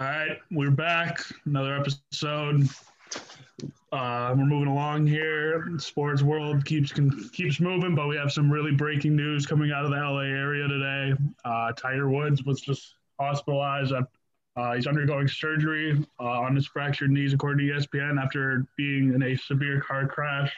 [0.00, 1.20] All right, we're back.
[1.44, 2.68] Another episode.
[3.90, 5.76] Uh, we're moving along here.
[5.78, 9.84] Sports world keeps can, keeps moving, but we have some really breaking news coming out
[9.84, 11.14] of the LA area today.
[11.44, 13.92] Uh, Tiger Woods was just hospitalized.
[13.92, 19.22] Uh, he's undergoing surgery uh, on his fractured knees, according to ESPN, after being in
[19.24, 20.54] a severe car crash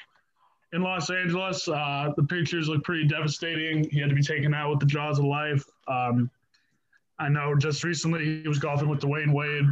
[0.74, 1.66] in Los Angeles.
[1.66, 3.88] Uh, the pictures look pretty devastating.
[3.88, 5.64] He had to be taken out with the jaws of life.
[5.88, 6.30] Um,
[7.20, 9.66] I know just recently he was golfing with Dwyane Wade,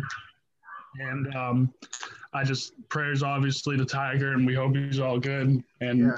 [1.00, 1.74] and um,
[2.34, 5.64] I just prayers obviously to Tiger, and we hope he's all good.
[5.80, 6.16] And Yeah.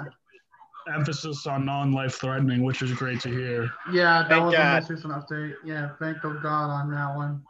[0.93, 3.71] emphasis on non-life threatening, which is great to hear.
[3.93, 4.67] Yeah, that Thank was God.
[4.77, 5.55] a most recent update.
[5.65, 7.43] Yeah, thank God on that one.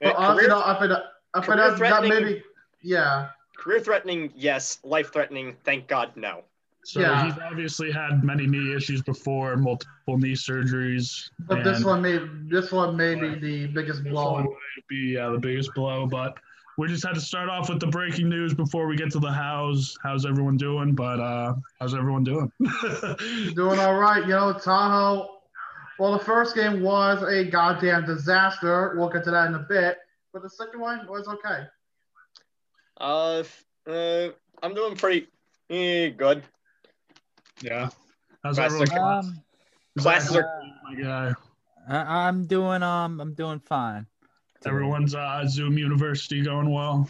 [0.00, 0.98] But honestly, career, no, if it, if
[1.44, 2.42] it, career that threatening- maybe,
[2.82, 3.28] yeah,
[3.58, 4.78] career threatening, yes.
[4.82, 6.44] Life threatening, thank God, no.
[6.86, 7.24] So Yeah.
[7.24, 11.30] he's obviously had many knee issues before, multiple knee surgeries.
[11.40, 14.56] but this one may this one may be the biggest this one blow.
[14.88, 16.06] be uh, the biggest blow.
[16.06, 16.38] But
[16.78, 19.32] we just had to start off with the breaking news before we get to the
[19.32, 19.98] hows.
[20.04, 20.94] How's everyone doing?
[20.94, 22.52] But uh, how's everyone doing?
[23.56, 25.40] Doing all right, you know, Tahoe.
[25.98, 28.94] Well, the first game was a goddamn disaster.
[28.96, 29.98] We'll get to that in a bit.
[30.32, 31.64] But the second one was okay.
[32.98, 33.42] Uh,
[33.88, 34.28] uh
[34.62, 35.26] I'm doing pretty
[35.68, 36.44] eh, good.
[37.62, 37.88] Yeah.
[38.42, 38.82] How's Classic.
[38.92, 39.12] everyone?
[39.18, 39.42] Um,
[39.98, 41.32] Classes Zach, are my guy.
[41.88, 44.06] I, I'm doing um, I'm doing fine.
[44.64, 47.08] Everyone's uh, Zoom University going well.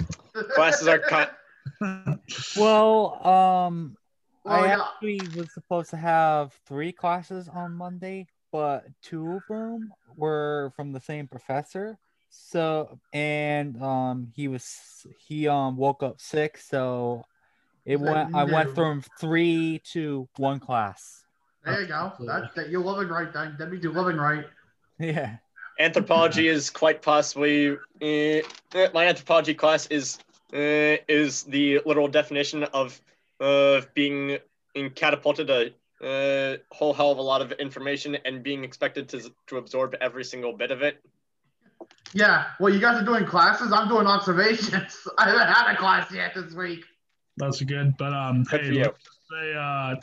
[0.55, 1.33] classes are cut.
[2.57, 3.97] Well, um,
[4.45, 4.83] Well, I yeah.
[4.83, 10.93] actually was supposed to have three classes on Monday, but two of them were from
[10.93, 11.99] the same professor.
[12.31, 17.25] So, and um, he was he um woke up sick, so
[17.87, 18.35] it Like went.
[18.35, 21.25] I went from three to one class.
[21.65, 22.13] There you go.
[22.21, 23.33] That, that you're living right.
[23.33, 24.45] Then that means you're living right.
[24.99, 25.37] Yeah.
[25.79, 28.41] Anthropology is quite possibly eh,
[28.95, 30.19] my anthropology class is
[30.55, 32.99] uh, is the literal definition of
[33.41, 34.39] uh, being
[34.75, 39.31] in catapulted a uh, whole hell of a lot of information and being expected to
[39.49, 40.97] to absorb every single bit of it.
[42.15, 42.47] Yeah.
[42.59, 43.71] Well, you guys are doing classes.
[43.71, 44.97] I'm doing observations.
[45.19, 46.85] I haven't had a class yet this week.
[47.37, 47.97] That's good.
[47.97, 49.97] But um, Good hey, for let's say uh,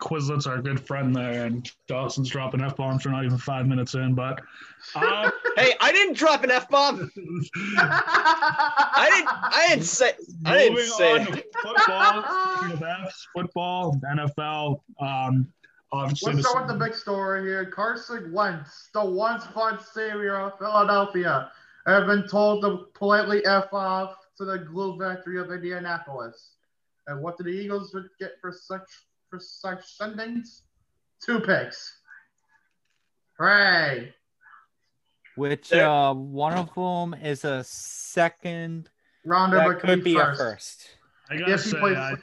[0.00, 3.94] Quizlet's our good friend there, and Dawson's dropping f bombs for not even five minutes
[3.94, 4.14] in.
[4.14, 4.42] But
[4.94, 7.10] uh, Hey, I didn't drop an f bomb.
[7.78, 9.28] I didn't.
[9.28, 10.12] I didn't say.
[10.44, 11.12] I didn't say.
[11.12, 12.58] on to football.
[12.58, 14.80] Speaking of football, NFL.
[15.00, 15.48] Um,
[15.92, 17.64] obviously, Let's the- start with the big story here.
[17.64, 21.50] Carson Wentz, the once fun savior of Philadelphia,
[21.86, 26.55] have been told to politely F off to the glue factory of Indianapolis.
[27.06, 28.88] And what did the Eagles get for such
[29.30, 30.62] for such sendings?
[31.24, 32.00] Two picks.
[33.38, 34.14] Hooray!
[35.36, 38.88] Which uh, one of them is a second.
[39.24, 40.40] Rounder That but could be first.
[40.40, 40.88] a first.
[41.30, 42.14] I gotta If say, plays, I,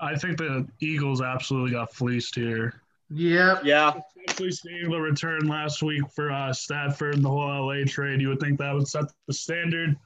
[0.00, 2.82] I think the Eagles absolutely got fleeced here.
[3.10, 3.62] yep.
[3.64, 3.92] Yeah,
[4.26, 8.28] Especially seeing the return last week for uh, Stafford and the whole LA trade, you
[8.28, 9.96] would think that would set the standard,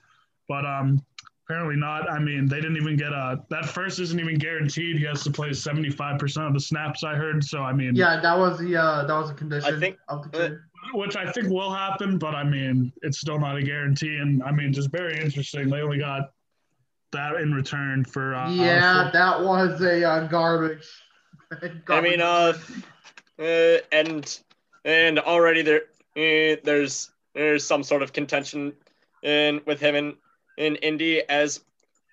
[0.48, 1.02] but um,
[1.44, 2.10] apparently not.
[2.10, 4.96] I mean, they didn't even get a that first isn't even guaranteed.
[4.98, 7.04] He has to play seventy five percent of the snaps.
[7.04, 7.44] I heard.
[7.44, 10.30] So I mean, Yeah, that was the uh, that was a condition I think- of
[10.32, 10.50] the uh,
[10.92, 14.18] which I think will happen, but I mean, it's still not a guarantee.
[14.18, 15.70] And I mean, just very interesting.
[15.70, 16.32] They only got
[17.12, 20.86] that in return for uh, yeah, that was a uh, garbage.
[21.88, 22.52] I mean, uh,
[23.38, 24.38] uh, and
[24.84, 25.82] and already there,
[26.16, 28.72] uh, there's there's some sort of contention
[29.22, 30.14] in with him in
[30.58, 31.60] in Indy as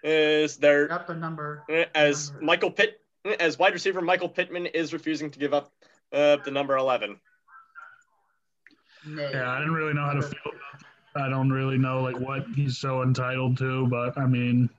[0.04, 1.64] is their got the number.
[1.70, 3.00] uh, as Michael Pitt
[3.40, 5.72] as wide receiver Michael Pittman is refusing to give up
[6.12, 7.20] uh, the number eleven.
[9.08, 10.52] Yeah, I didn't really know how to feel.
[11.16, 14.70] I don't really know like what he's so entitled to, but I mean,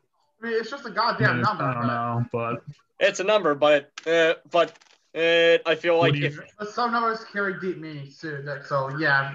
[0.42, 1.64] I mean, it's just a goddamn I number.
[1.64, 1.82] I don't
[2.32, 2.64] but- know, but
[3.00, 4.70] It's a number, but uh, but
[5.14, 6.40] uh, I feel like do if
[6.72, 8.42] some numbers carry deep meanings too.
[8.44, 9.34] Nick, So yeah.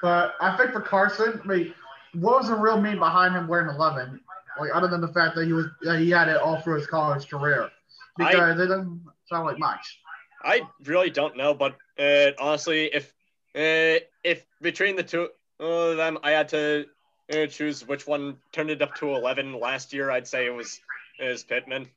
[0.00, 1.74] But I think for Carson, I mean,
[2.14, 4.20] what was the real mean behind him wearing 11?
[4.58, 6.86] Like other than the fact that he was that he had it all through his
[6.86, 7.70] college career,
[8.18, 9.98] I- because it doesn't sound like much.
[10.44, 13.14] I really don't know, but uh, honestly, if
[13.54, 15.28] uh, if between the two
[15.60, 16.86] of them, I had to
[17.32, 20.80] uh, choose which one turned it up to eleven last year, I'd say it was
[21.18, 21.88] is Pittman.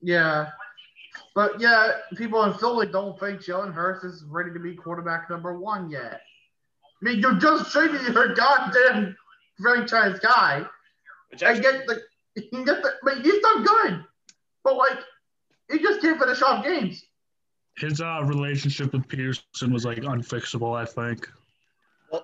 [0.00, 0.50] Yeah.
[1.34, 5.58] But yeah, people in Philly don't think Jalen Hurts is ready to be quarterback number
[5.58, 6.22] one yet.
[7.02, 9.16] I mean, you're just traded your goddamn
[9.62, 10.64] franchise guy.
[11.30, 12.02] Which I actually, get the,
[12.36, 14.04] you get the, I mean, he's done good,
[14.64, 14.98] but like,
[15.70, 17.04] he just can't finish off games.
[17.78, 20.76] his uh, relationship with Pederson was like unfixable.
[20.76, 21.28] I think.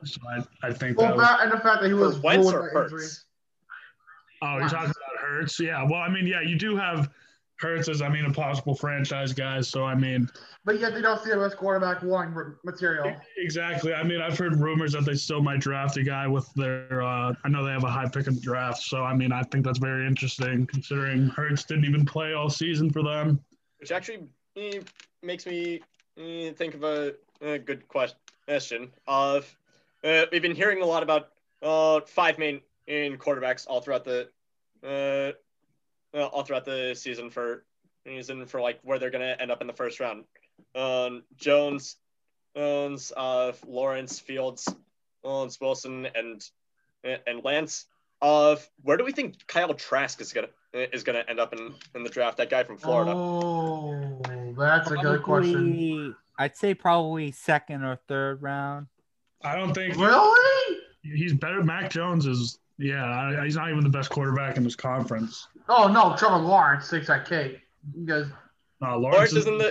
[0.05, 2.69] So I, I think Well, that was, and the fact that he was Wentz or.
[2.69, 3.25] Hurts?
[4.43, 5.59] oh, you're talking about Hurts?
[5.59, 5.83] Yeah.
[5.85, 7.09] Well, I mean, yeah, you do have
[7.61, 9.61] Hurts as, I mean, a possible franchise guy.
[9.61, 10.29] So, I mean,
[10.65, 12.33] But yet they don't see him as quarterback one
[12.65, 13.15] material.
[13.37, 13.93] exactly.
[13.95, 17.33] I mean, I've heard rumors that they still might draft a guy with their, uh,
[17.45, 18.83] I know they have a high pick in the draft.
[18.83, 22.91] So, I mean, I think that's very interesting considering Hurts didn't even play all season
[22.91, 23.41] for them.
[23.81, 24.81] which actually eh,
[25.23, 25.81] makes me
[26.17, 28.91] eh, think of a, a good question.
[29.07, 29.57] Of
[30.05, 31.31] uh, we've been hearing a lot about
[31.63, 34.31] uh, five main in quarterbacks all throughout the
[36.15, 37.65] uh, uh, all throughout the season for
[38.07, 40.25] reason for like where they're gonna end up in the first round.
[40.75, 41.97] Um, Jones,
[42.57, 44.69] Jones, uh, Lawrence, Fields,
[45.23, 46.43] Lawrence Wilson, and
[47.05, 47.87] and Lance.
[48.21, 52.03] Of where do we think Kyle Trask is gonna is gonna end up in, in
[52.03, 52.37] the draft?
[52.39, 53.13] That guy from Florida.
[53.15, 54.21] Oh,
[54.59, 56.17] that's a good question.
[56.37, 58.87] I'd say probably second or third round.
[59.43, 60.79] I don't think Really?
[61.03, 61.63] he's better.
[61.63, 65.47] Mac Jones is, yeah, he's not even the best quarterback in this conference.
[65.69, 67.61] Oh no, Trevor Lawrence takes that cake.
[67.95, 68.27] You guys.
[68.81, 69.69] Uh, Lawrence Lawrence is isn't the-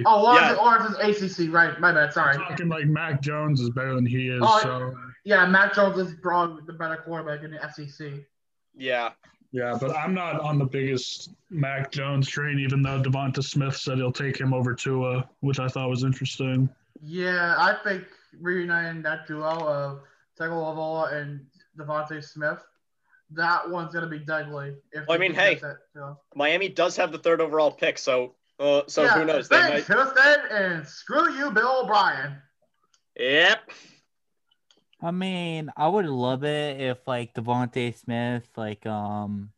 [0.00, 0.02] ACC.
[0.06, 0.62] Oh, Lawrence, Yeah.
[0.62, 1.80] Lawrence is ACC, right?
[1.80, 2.12] My bad.
[2.12, 2.36] Sorry.
[2.36, 4.40] talking like Mac Jones is better than he is.
[4.44, 8.20] Oh, so Yeah, Mac Jones is probably the better quarterback in the SEC.
[8.74, 9.10] Yeah,
[9.52, 13.96] yeah, but I'm not on the biggest Mac Jones train, even though Devonta Smith said
[13.98, 16.68] he'll take him over Tua, which I thought was interesting.
[17.02, 18.04] Yeah, I think
[18.40, 20.00] reuniting that duo of
[20.38, 21.46] Tagovailoa and
[21.78, 22.64] DeVonta Smith,
[23.32, 24.74] that one's gonna be deadly.
[24.92, 26.16] If Well, I mean, hey, get that.
[26.34, 29.48] Miami does have the third overall pick, so uh, so yeah, who knows?
[29.48, 29.96] They Thanks, might.
[29.96, 32.36] Houston, and screw you, Bill O'Brien.
[33.16, 33.70] Yep.
[35.02, 39.50] I mean, I would love it if like DeVonta Smith like um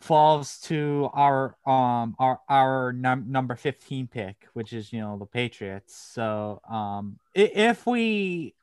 [0.00, 5.26] falls to our um our our num- number 15 pick, which is you know the
[5.26, 5.96] Patriots.
[5.96, 8.54] So um if we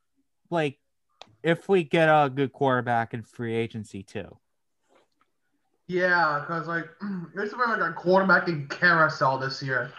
[0.49, 0.77] like
[1.43, 4.37] if we get a good quarterback in free agency too.
[5.87, 6.85] Yeah, because like
[7.35, 9.91] there's been like a quarterbacking carousel this year.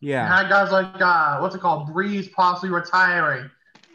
[0.00, 0.26] Yeah.
[0.26, 1.88] Had guys like uh, what's it called?
[1.88, 3.50] Brees possibly retiring.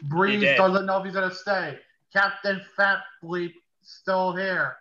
[0.08, 0.56] Brees did.
[0.56, 1.78] doesn't know if he's gonna stay.
[2.12, 3.52] Captain Fat Bleep
[3.82, 4.76] still here.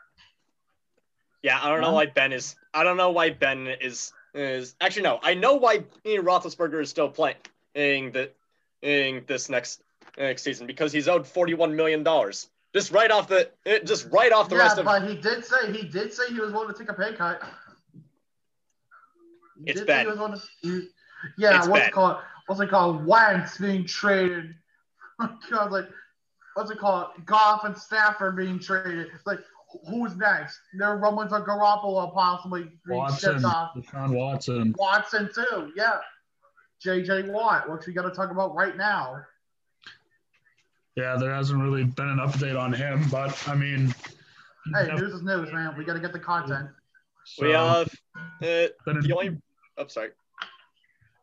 [1.43, 2.55] Yeah, I don't know why Ben is.
[2.73, 5.19] I don't know why Ben is is actually no.
[5.23, 7.37] I know why Ian Roethlisberger is still playing
[7.75, 8.31] the
[8.81, 9.81] in this next
[10.19, 12.49] next season because he's owed forty one million dollars.
[12.73, 15.43] Just right off the eh, just right off the yeah, rest of but he did
[15.43, 17.41] say he did say he was willing to take a pay cut.
[19.63, 20.05] He It's did say Ben.
[20.05, 20.87] he was to- he-
[21.37, 21.89] yeah, It's what's Ben.
[21.89, 22.17] it called?
[22.47, 23.05] What's it called?
[23.05, 24.55] Wentz being traded.
[25.19, 25.89] I was like,
[26.53, 27.07] what's it called?
[27.25, 29.07] Goff and Stafford being traded.
[29.13, 29.39] It's like,
[29.89, 30.59] who's next?
[30.73, 33.75] There are rumblings of Garoppolo possibly being Watson, shipped off.
[33.75, 34.73] Deshaun Watson.
[34.77, 35.97] Watson too, yeah.
[36.85, 39.17] JJ Watt, which we got to talk about right now.
[40.99, 43.93] Yeah, there hasn't really been an update on him, but I mean,
[44.75, 45.73] Hey, def- news is news, man.
[45.77, 46.67] We got to get the content.
[47.39, 47.87] we have
[48.41, 49.37] uh, been the only.
[49.77, 50.09] Oh, sorry.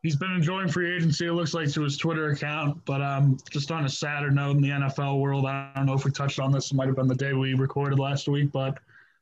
[0.01, 1.27] he's been enjoying free agency.
[1.27, 4.61] It looks like to his Twitter account, but um, just on a sadder note in
[4.61, 6.71] the NFL world, I don't know if we touched on this.
[6.71, 8.79] It might have been the day we recorded last week, but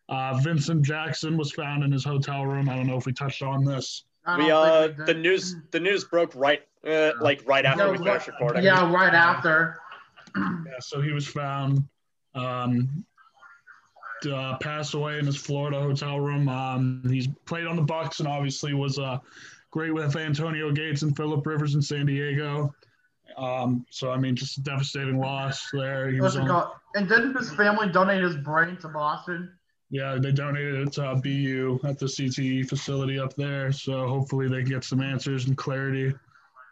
[0.07, 2.69] uh, Vincent Jackson was found in his hotel room.
[2.69, 4.03] I don't know if we touched on this.
[4.37, 7.97] We uh we the news the news broke right uh, like right after Yeah, we
[7.97, 8.63] right- finished recording.
[8.63, 9.79] Yeah, right after.
[10.35, 11.87] Yeah, so he was found,
[12.33, 13.05] um,
[14.29, 16.49] uh, passed away in his Florida hotel room.
[16.49, 19.19] Um, he's played on the Bucs and obviously was uh,
[19.71, 22.73] great with Antonio Gates and Philip Rivers in San Diego.
[23.37, 26.09] Um, so I mean, just a devastating loss there.
[26.09, 26.71] He was on.
[26.95, 29.51] And didn't his family donate his brain to Boston?
[29.91, 33.71] yeah, they donated it to uh, BU at the CTE facility up there.
[33.71, 36.15] So hopefully they can get some answers and clarity in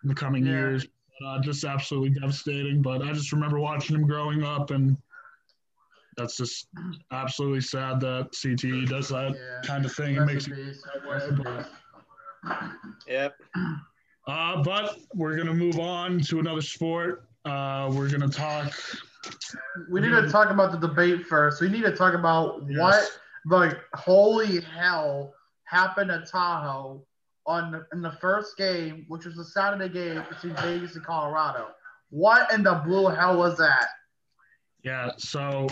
[0.03, 0.53] the coming Yeah.
[0.53, 0.87] years.
[1.25, 2.81] Uh, just absolutely devastating.
[2.81, 4.97] But I just remember watching him growing up, and
[6.17, 6.67] that's just
[7.11, 9.61] absolutely sad that CTE does that Yeah.
[9.65, 10.15] kind of thing.
[10.15, 10.65] It makes in you.
[10.65, 10.83] peace.
[11.09, 11.65] Rest in peace.
[13.07, 13.35] Yep.
[14.27, 17.27] Uh, but we're gonna move on to another sport.
[17.45, 18.73] Uh, we're gonna talk.
[19.89, 21.61] We need to talk about the debate first.
[21.61, 22.79] We need to talk about Yes.
[22.79, 25.33] what, like, holy hell
[25.65, 27.05] happened at Tahoe
[27.45, 31.67] on the, in the first game, which was the Saturday game between Vegas and Colorado.
[32.09, 33.87] What in the blue hell was that?
[34.83, 35.67] Yeah, so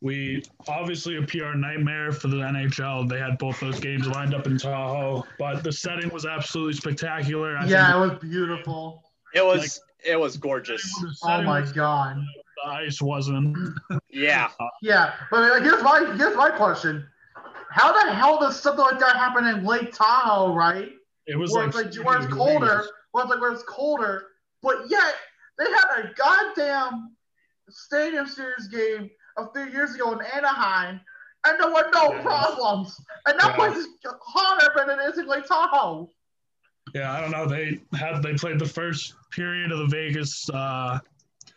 [0.00, 3.08] we obviously a PR nightmare for the NHL.
[3.08, 7.56] They had both those games lined up in Tahoe, but the setting was absolutely spectacular.
[7.56, 9.02] I yeah, it was beautiful.
[9.34, 10.92] It was it was gorgeous.
[11.22, 12.18] Oh my god.
[12.64, 13.56] The ice wasn't.
[14.10, 14.48] Yeah.
[14.80, 17.06] Yeah, but here's my here's my question:
[17.70, 20.92] How the hell does something like that happen in Lake Tahoe, right?
[21.26, 24.26] It was where like, it's like where it's colder, where it's like where it's colder,
[24.62, 25.14] but yet
[25.58, 27.16] they had a goddamn
[27.68, 31.00] Stadium Series game a few years ago in Anaheim,
[31.46, 32.22] and there were no Yeah.
[32.22, 33.00] problems.
[33.26, 33.56] And that Yeah.
[33.56, 33.88] place is
[34.22, 36.10] hotter than it is in Lake Tahoe.
[36.94, 37.46] Yeah, I don't know.
[37.46, 41.00] They had they played the first period of the Vegas uh,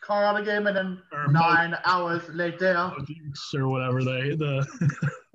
[0.02, 2.92] Colorado game, and then nine hours later.
[3.54, 4.66] Or whatever they the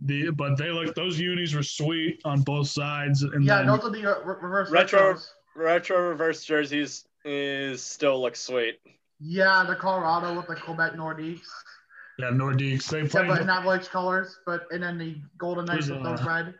[0.00, 3.84] the but they look those unis were sweet on both sides and Yeah, then, those
[3.84, 5.28] are the uh, re- reverse Retro- retros.
[5.56, 8.78] Retro reverse jerseys is still look sweet.
[9.20, 11.40] Yeah, the Colorado with the Quebec Nordiques.
[12.18, 15.98] yeah Nordiques they Yeah, but in avalanche colors, but and then the Golden Knights with
[16.00, 16.54] Who's, those red.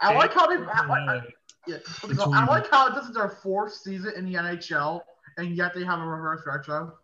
[0.00, 0.56] I like how they.
[0.64, 1.20] I, I, uh,
[1.66, 1.76] yeah,
[2.14, 2.32] so?
[2.32, 5.02] I like how this is their fourth season in the NHL,
[5.36, 6.94] and yet they have a reverse retro.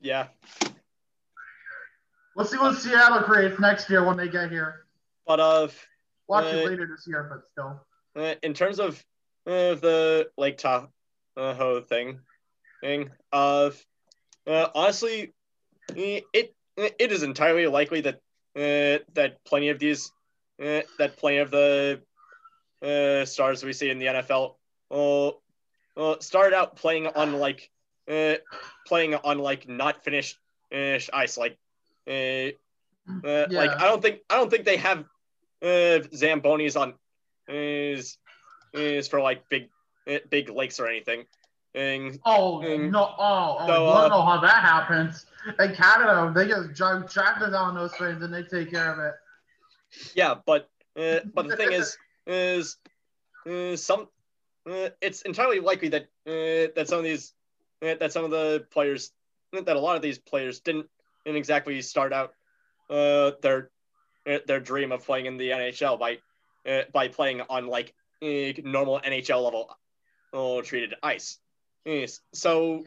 [0.00, 0.26] Yeah,
[2.34, 4.86] Let's see what Seattle creates next year when they get here.
[5.26, 5.68] but uh,
[6.28, 7.80] Watch Uh, it later this year, but still.
[8.16, 8.98] uh, in terms of
[9.46, 12.20] uh, the Lake Tahoe thing,
[12.80, 13.84] thing of
[14.46, 15.32] uh, honestly,
[15.96, 18.16] eh, it it is entirely likely that
[18.56, 20.10] uh, that plenty of these
[20.62, 22.00] uh, that plenty of the
[22.82, 24.56] uh, stars we see in the NFL
[24.90, 25.28] uh,
[25.96, 27.70] uh, started out playing on like
[28.10, 28.34] uh,
[28.86, 30.38] playing on like not finished
[30.74, 31.58] uh, ice like
[32.08, 32.50] uh,
[33.26, 35.00] uh, like I don't think I don't think they have
[35.62, 36.94] uh, zambonis on
[37.48, 38.18] is
[38.72, 39.70] is for like big
[40.10, 41.26] uh, big lakes or anything.
[41.74, 42.90] And Oh Mm.
[42.90, 43.14] no!
[43.18, 45.26] Oh, oh So, you uh, don't know how that happens.
[45.58, 49.14] In Canada, they just drive tractors on those things and they take care of it.
[50.14, 52.76] yeah, but uh, but the thing is is
[53.48, 54.08] uh, some
[54.66, 57.34] uh, it's entirely likely that uh, that some of these
[57.82, 59.12] uh, that some of the players
[59.52, 60.88] that a lot of these players didn't,
[61.24, 62.34] didn't exactly start out
[62.90, 63.70] uh, their
[64.28, 66.18] uh, their dream of playing in the NHL by
[66.70, 69.76] uh, by playing on like uh, normal NHL level
[70.32, 71.38] uh, treated ice.
[71.84, 72.20] Yes.
[72.32, 72.84] So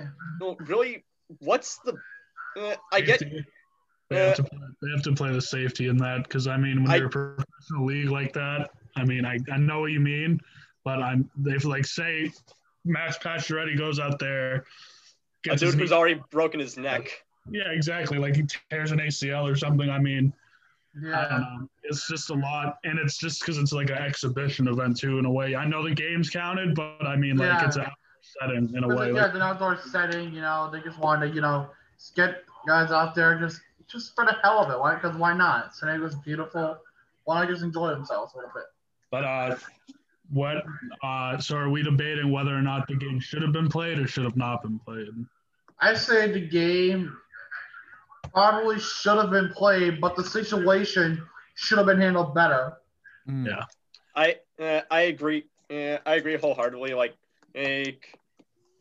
[0.59, 1.03] really,
[1.39, 1.97] what's the
[2.57, 3.21] uh, I get.
[4.11, 6.83] They have, to play, they have to play the safety in that because I mean
[6.83, 9.99] when I- you're a professional league like that, I mean I, I know what you
[9.99, 10.39] mean,
[10.83, 12.31] but I'm they've like say
[12.85, 14.65] Max Pacioretty goes out there,
[15.49, 17.24] a dude who's knee- already broken his neck.
[17.49, 19.89] Yeah exactly like he tears an ACL or something.
[19.89, 20.33] I mean
[21.01, 21.27] Yeah.
[21.59, 21.67] know.
[21.83, 25.19] It's just a lot, and it's just because it's like an exhibition event too.
[25.19, 27.65] In a way, I know the games counted, but I mean like Yeah.
[27.67, 27.91] it's a
[28.41, 29.07] setting in a way.
[29.07, 30.33] yeah, Like, it's an outdoor setting.
[30.33, 31.69] You know, they just want to, you know,
[32.15, 34.79] get guys out there just just for the hell of it.
[34.79, 34.95] Why?
[34.95, 35.75] Because why not?
[35.75, 36.77] San Diego's beautiful.
[37.25, 38.63] Why not just enjoy themselves a little bit?
[39.11, 39.55] But uh,
[40.31, 40.63] what?
[41.03, 44.07] Uh, so are we debating whether or not the game should have been played or
[44.07, 45.09] should have not been played?
[45.79, 47.15] I say the game
[48.35, 51.25] probably should have been played, but the situation
[51.55, 52.73] should have been handled better.
[53.27, 53.47] Mm.
[53.47, 53.63] Yeah.
[54.15, 55.45] I uh, I agree.
[55.71, 56.93] Uh, I agree wholeheartedly.
[56.93, 57.15] Like,
[57.55, 58.19] like,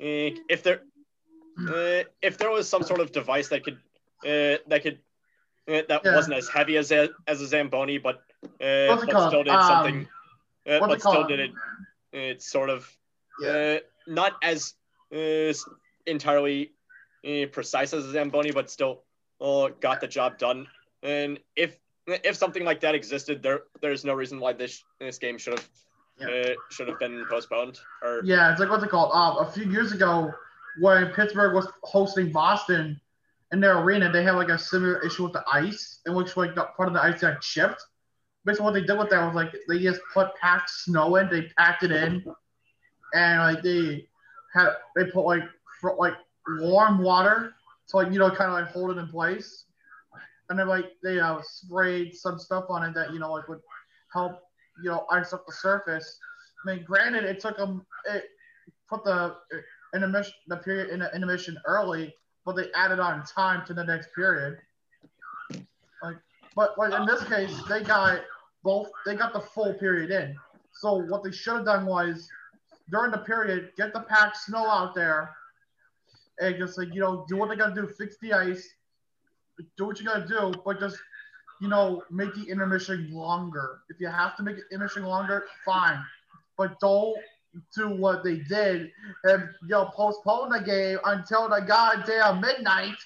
[0.00, 0.80] like, if there
[1.58, 3.78] uh, if there was some sort of device that could
[4.24, 4.98] uh, that could
[5.68, 6.14] uh, that Yeah.
[6.16, 8.16] wasn't as heavy as a as a zamboni, but
[8.60, 9.28] uh, but called?
[9.28, 10.08] still did Um, something.
[10.66, 11.28] Uh, but still called?
[11.28, 11.50] did it.
[12.12, 12.90] It's sort of
[13.38, 13.76] Yeah.
[13.76, 14.74] uh, not as
[15.14, 15.52] uh,
[16.06, 16.72] entirely
[17.26, 19.03] uh, precise as a zamboni, but still
[19.40, 20.66] uh, got the job done.
[21.02, 25.38] And if if something like that existed, there there's no reason why this this game
[25.38, 25.68] should have
[26.18, 26.28] Yeah.
[26.28, 27.80] uh, should have been postponed.
[28.02, 29.10] Or Yeah, it's like what's it called?
[29.14, 30.32] Uh, a few years ago,
[30.80, 33.00] when Pittsburgh was hosting Boston
[33.52, 36.54] in their arena, they had like a similar issue with the ice, in which like
[36.54, 37.82] the part of the ice got chipped.
[38.44, 41.42] Basically, what they did with that was like they just put packed snow in, they
[41.56, 42.24] packed it in,
[43.14, 44.06] and like they
[44.54, 45.42] had they put like
[45.80, 46.14] fr- like
[46.60, 47.54] warm water
[47.88, 49.64] to like you know kind of like hold it in place,
[50.50, 53.60] and then like they uh, sprayed some stuff on it that you know like would
[54.12, 54.40] help
[54.82, 56.18] you know ice up the surface.
[56.64, 58.24] I mean, granted, it took them it
[58.88, 59.34] put the
[59.94, 62.14] intermission the mission the period in the intermission early,
[62.44, 64.58] but they added on time to the next period.
[66.02, 66.16] Like,
[66.54, 68.20] but like in this case, they got
[68.62, 68.88] both.
[69.06, 70.36] They got the full period in.
[70.72, 72.28] So what they should have done was
[72.90, 75.34] during the period, get the packed snow out there,
[76.40, 78.74] and just like you know, do what they gotta do, fix the ice,
[79.76, 80.98] do what you gotta do, but just
[81.60, 83.80] you know, make the intermission longer.
[83.88, 85.98] If you have to make it intermission longer, fine.
[86.58, 87.16] But don't
[87.74, 88.90] do what they did
[89.24, 92.96] and you know postpone the game until the goddamn midnight.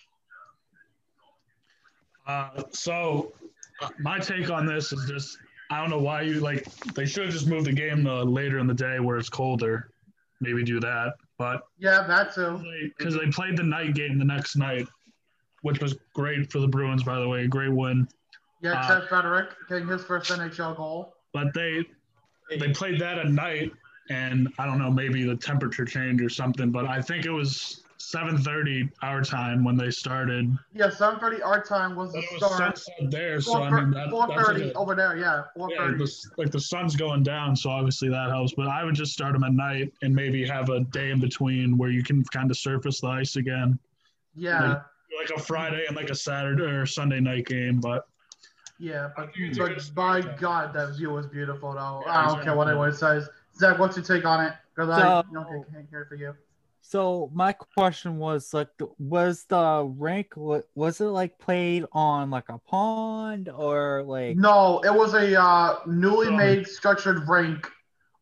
[2.27, 3.33] Uh, so
[3.81, 5.39] uh, my take on this is just
[5.71, 8.67] I don't know why you like they should have just moved the game later in
[8.67, 9.91] the day where it's colder.
[10.41, 12.63] Maybe do that, but Yeah, that too.
[12.99, 14.87] because they played the night game the next night,
[15.63, 18.07] which was great for the Bruins, by the way, great win.
[18.61, 21.15] Yeah, Uh, Frederic getting his first NHL goal.
[21.33, 21.85] But they
[22.59, 23.71] they played that at night,
[24.11, 26.71] and I don't know, maybe the temperature change or something.
[26.73, 30.57] But I think it was 7:30 our time when they started.
[30.73, 32.79] Yeah, 7:30 our time was the it was start.
[32.79, 35.17] sunset there, so I mean that, 4:30 that's like over there.
[35.17, 35.99] Yeah, yeah, 4:30.
[35.99, 38.55] the, like the sun's going down, so obviously that helps.
[38.55, 41.77] But I would just start them at night and maybe have a day in between
[41.77, 43.79] where you can kind of surface the ice again,
[44.35, 44.83] yeah,
[45.19, 47.81] like a Friday and like a Saturday or Sunday night game.
[47.81, 48.07] But
[48.79, 52.03] yeah, but, but by God, that view was beautiful though.
[52.07, 53.29] Yeah, I don't care what anyone says.
[53.57, 54.53] Zach, what's your take on it?
[54.73, 56.33] Because I don't can't care for you.
[56.81, 58.69] So my question was like,
[58.99, 64.37] was the rink wa- was it like played on like a pond or like?
[64.37, 67.69] No, it was a uh, newly made structured rink,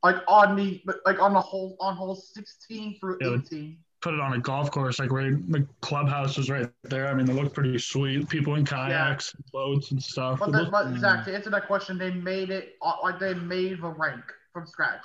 [0.02, 3.36] like on the like on the whole on hole 16 through Yeah.
[3.36, 3.78] 18.
[4.02, 7.06] put it on a golf course, like right, the clubhouse was right there.
[7.08, 8.28] I mean, they look pretty sweet.
[8.28, 10.40] People in kayaks, and boats, and stuff.
[10.40, 10.98] But, It the, looked- but.
[10.98, 14.22] Zach, to answer that question, they made it uh, like they made the rink
[14.52, 15.04] from scratch.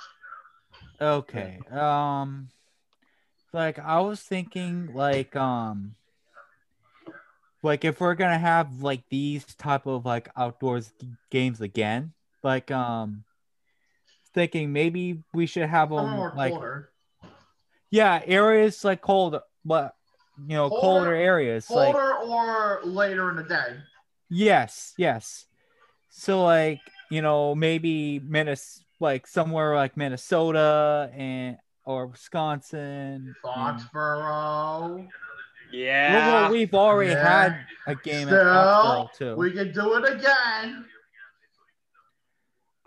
[1.00, 1.58] Okay.
[1.70, 2.48] Um,
[3.52, 5.94] like I was thinking, like um,
[7.62, 10.92] like if we're gonna have like these type of like outdoors
[11.30, 13.24] games again, like um,
[14.34, 16.90] thinking maybe we should have them like colder.
[17.90, 19.94] yeah areas like cold, but
[20.48, 23.76] you know Colder- colder areas like Colder or later in the day.
[24.30, 25.44] Yes, yes.
[26.08, 26.80] So like,
[27.10, 32.78] you know, maybe Minnes like somewhere like Minnesota and or Wisconsin.
[32.78, 35.08] and- Foxborough.
[35.72, 36.42] Yeah.
[36.42, 37.40] well, we've already Yeah.
[37.50, 39.36] had a game Still, at Foxborough too.
[39.36, 40.84] We can do it again.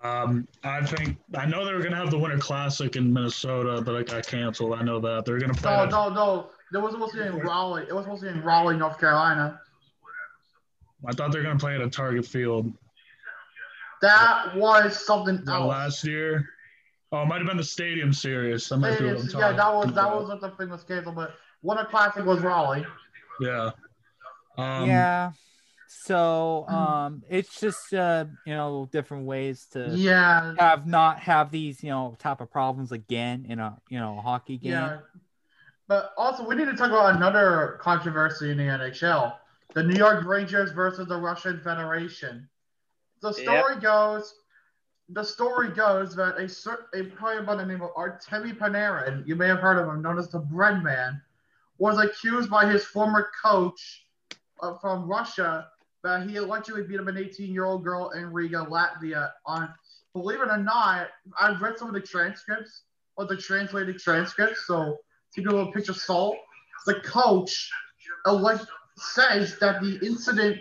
[0.03, 3.95] Um, I think I know they were gonna have the Winter Classic in Minnesota, but
[3.95, 4.73] it got canceled.
[4.73, 5.75] I know that they're gonna play.
[5.75, 6.51] No, it- no, no.
[6.73, 7.85] It was supposed to be in Raleigh.
[7.87, 9.59] It was supposed to be in Raleigh, North Carolina.
[11.07, 12.71] I thought they were gonna play it at Target Field
[14.01, 15.67] That was something else.
[15.69, 16.49] last year.
[17.15, 18.67] Oh, it might have been the Stadium Series.
[18.67, 21.15] That might be what I'm yeah, that was that was what the thing was canceled,
[21.15, 22.85] but Winter Classic was Raleigh.
[23.39, 23.71] Yeah.
[24.57, 25.31] Um, yeah.
[25.87, 31.81] So um, it's just uh, you know, different ways to Yeah, have not have these
[31.81, 34.73] you know type of problems again in a you know hockey game.
[34.73, 34.97] yeah.
[35.87, 39.37] But also, we need to talk about another controversy in the NHL:
[39.73, 42.49] the New York Rangers versus the Russian Federation.
[43.21, 43.45] The Yep.
[43.45, 44.33] story goes,
[45.09, 49.35] the story goes that a cer- a player by the name of Artemi Panarin, you
[49.35, 51.21] may have heard of him, known as the Bread Man,
[51.77, 54.05] was accused by his former coach
[54.61, 55.67] uh, from Russia
[56.03, 59.31] that he allegedly beat up an 18-year-old girl in Riga, Latvia.
[59.45, 59.71] On
[60.13, 61.07] believe it or not,
[61.39, 62.83] I've read some of the transcripts
[63.17, 64.97] or the translated transcripts, so
[65.35, 66.37] take a little pinch of salt.
[66.85, 67.69] The coach
[68.25, 68.65] alleg-
[68.97, 70.57] says that the incident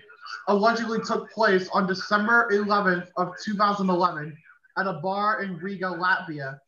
[0.49, 4.37] allegedly took place on December 11th of 2011
[4.77, 6.59] at a bar in Riga, Latvia,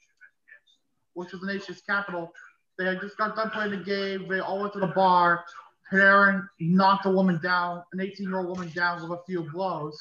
[1.14, 2.32] which is the nation's capital.
[2.78, 4.28] They had just got done playing the game.
[4.28, 5.44] They all went to the bar.
[5.92, 9.98] Panarin knocked a woman down, an 18-year-old woman down with a few blows,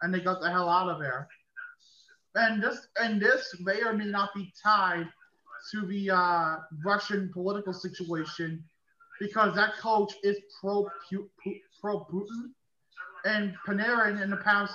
[0.00, 1.28] and they got the hell out of there.
[2.34, 5.06] And this and this may or may not be tied
[5.70, 8.64] to the uh, Russian political situation
[9.20, 10.88] because that coach is pro
[11.80, 12.52] pro Putin,
[13.24, 14.74] and Panarin in the past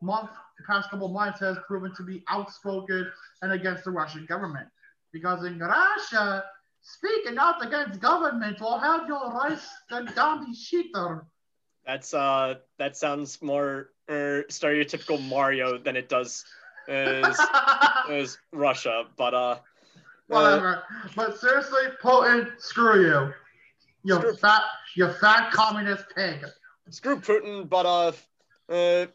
[0.00, 0.30] month,
[0.66, 3.10] past couple months has proven to be outspoken
[3.42, 4.68] and against the Russian government.
[5.12, 6.44] Because in Russia,
[6.82, 11.24] speaking out against government will have your rights down the shitter.
[11.86, 16.44] That's uh that sounds more er, stereotypical Mario than it does
[16.88, 17.38] as
[18.10, 19.04] as Russia.
[19.16, 19.58] But uh, uh
[20.28, 20.82] Whatever.
[21.14, 23.32] but seriously, Putin, screw you.
[24.02, 24.62] You Screw- fat,
[24.96, 26.44] you fat communist pig.
[26.90, 27.68] Screw Putin.
[27.68, 28.12] But uh,
[28.72, 29.06] uh,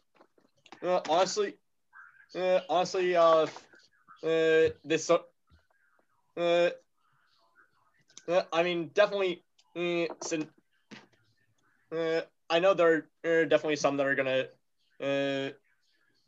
[0.86, 1.56] uh honestly,
[2.36, 3.48] uh, honestly, uh,
[4.24, 5.20] uh this uh,
[8.28, 9.44] uh, I mean definitely.
[9.76, 10.50] Uh, sin-
[11.96, 14.46] uh, I know there are definitely some that are gonna
[15.02, 15.50] uh,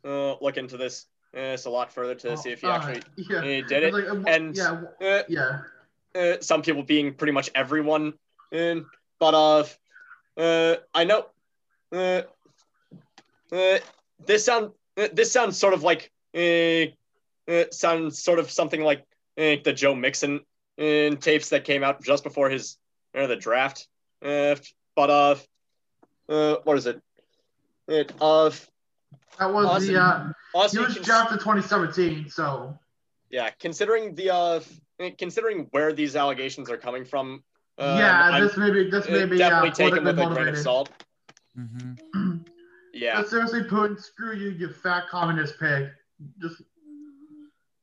[0.06, 3.38] uh, look into this uh, a lot further to see if he actually yeah.
[3.38, 3.92] uh, did it.
[3.92, 5.60] like, uh, and- yeah, Uh, yeah.
[6.14, 8.14] uh, some people being pretty much everyone
[8.52, 8.86] in,
[9.18, 9.64] but uh,
[10.40, 11.26] uh, I know,
[11.92, 12.22] uh,
[13.52, 13.78] uh,
[14.26, 16.86] this sound uh, this sounds sort of like uh,
[17.50, 19.04] uh, sounds sort of something like
[19.36, 20.40] the Joe Mixon
[20.78, 22.76] tapes that came out just before his
[23.14, 23.86] uh, the draft,
[24.24, 24.56] uh,
[24.96, 25.34] but uh,
[26.28, 27.00] uh, what is it?
[27.86, 28.50] It uh,
[29.38, 29.94] That was Awesome.
[29.94, 30.00] the.
[30.00, 32.78] Uh, he honestly, was cons- drafted 2017, so
[33.30, 34.60] yeah, considering the uh,
[35.18, 37.42] considering where these allegations are coming from,
[37.78, 40.04] um, yeah, I'm- this may be this may Uh, be definitely uh, take it politically
[40.26, 40.90] with a grain of salt.
[41.56, 42.36] Hmm
[42.92, 45.88] Yeah, But seriously, Putin, screw you, you fat communist pig.
[46.40, 46.62] Just,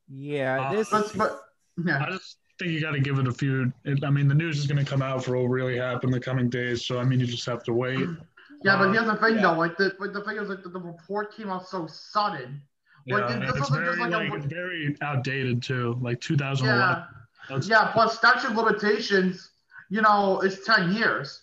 [0.08, 1.42] Yeah, Uh, this but, but
[1.86, 2.04] yeah.
[2.06, 3.72] I just think you got to give it a few.
[4.04, 6.20] I mean, the news is going to come out for what really happen in the
[6.20, 6.86] coming days.
[6.86, 8.08] So I mean, you just have to wait.
[8.64, 9.42] Yeah, but Uh, here's the thing yeah.
[9.42, 12.62] though, like the but the thing is like the, the report came out so sudden.
[13.08, 15.98] Like, Yeah, this it's very just like a- like, it's very outdated too.
[16.00, 16.80] Like 2011.
[16.80, 17.06] Yeah,
[17.50, 17.92] That's- yeah.
[17.92, 19.50] Plus statute of limitations,
[19.90, 21.42] you know, is ten years.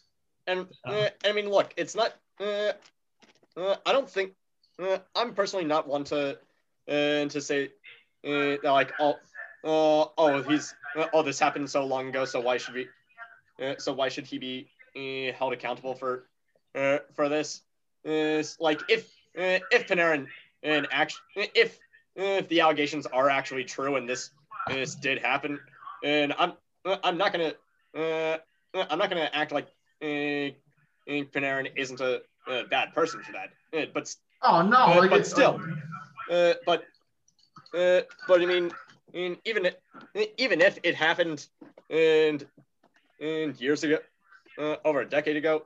[0.49, 2.15] And uh, I mean, look, it's not.
[2.41, 2.73] Uh,
[3.57, 4.33] uh, I don't think.
[4.83, 6.39] Uh, I'm personally not one to
[6.89, 7.67] uh, to say
[8.27, 9.21] uh, that like oh
[9.65, 12.89] oh oh he's uh, oh this happened so long ago so why should we
[13.63, 16.25] uh, so why should he be uh, held accountable for
[16.75, 17.63] uh, for this?
[18.07, 19.05] Uh, like if
[19.37, 20.27] uh, if Panarin
[20.63, 21.79] and act if
[22.17, 24.31] if the allegations are actually true and this
[24.69, 25.59] this did happen,
[26.05, 26.53] and I'm
[26.85, 27.55] I'm not gonna
[27.97, 28.39] uh,
[28.75, 29.69] I'm not gonna act like
[30.03, 30.51] uh,
[31.09, 33.51] Panarin isn't a, a bad person for that.
[33.77, 35.61] Uh, but Oh no, Uh, like but still.
[36.31, 36.85] uh, but
[37.75, 38.71] uh, but I mean,
[39.13, 39.75] in, even if,
[40.39, 41.47] even if it happened
[41.91, 42.47] and
[43.21, 43.99] and years ago,
[44.59, 45.65] uh, over a decade ago,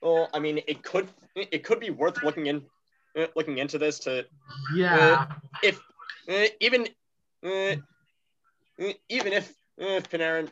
[0.00, 2.62] well, I mean, it could it could be worth looking in
[3.18, 4.24] uh, looking into this to
[4.74, 5.26] yeah.
[5.62, 5.80] if
[6.28, 6.88] uh, even
[9.08, 10.50] even if Panarin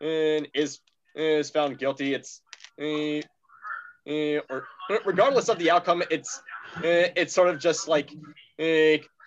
[0.00, 0.80] is
[1.14, 2.40] is found guilty, it's
[2.78, 4.64] or
[5.04, 6.42] regardless of the outcome, it's
[6.78, 8.10] uh, it's sort of just like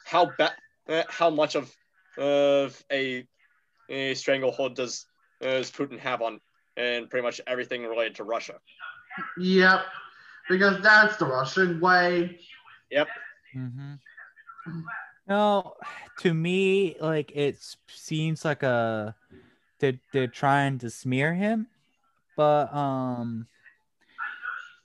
[0.05, 0.55] how ba-
[0.89, 1.71] uh, how much of
[2.17, 3.25] of a,
[3.89, 5.05] a stranglehold does
[5.41, 6.39] does Putin have on
[6.77, 8.55] and pretty much everything related to Russia.
[9.37, 9.81] Yep.
[10.49, 12.39] Because that's the Russian way.
[12.91, 13.07] Yep.
[13.55, 13.93] Mm-hmm.
[15.27, 15.73] No,
[16.19, 17.57] to me, like it
[17.87, 19.15] seems like a
[19.79, 21.67] they're they're trying to smear him,
[22.37, 23.47] but um,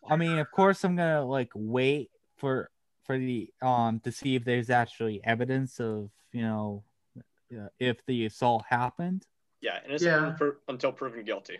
[0.08, 2.70] I mean, of course, I'm gonna like wait for
[3.04, 6.82] for the um to see if there's actually evidence of you know
[7.54, 9.24] uh, if the assault happened.
[9.60, 10.34] Yeah, innocent Yeah.
[10.36, 11.58] unpro- until proven guilty.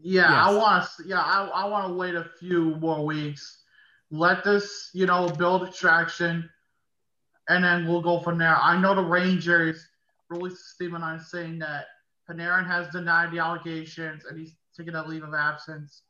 [0.00, 1.04] Yeah, I want to.
[1.06, 3.62] Yeah, I, I want to wait a few more weeks.
[4.10, 6.48] Let this, you know, build traction,
[7.48, 8.56] and then we'll go from there.
[8.56, 9.86] I know the Rangers
[10.30, 11.86] released a statement on saying that
[12.28, 16.02] Panarin has denied the allegations and he's taking a leave of absence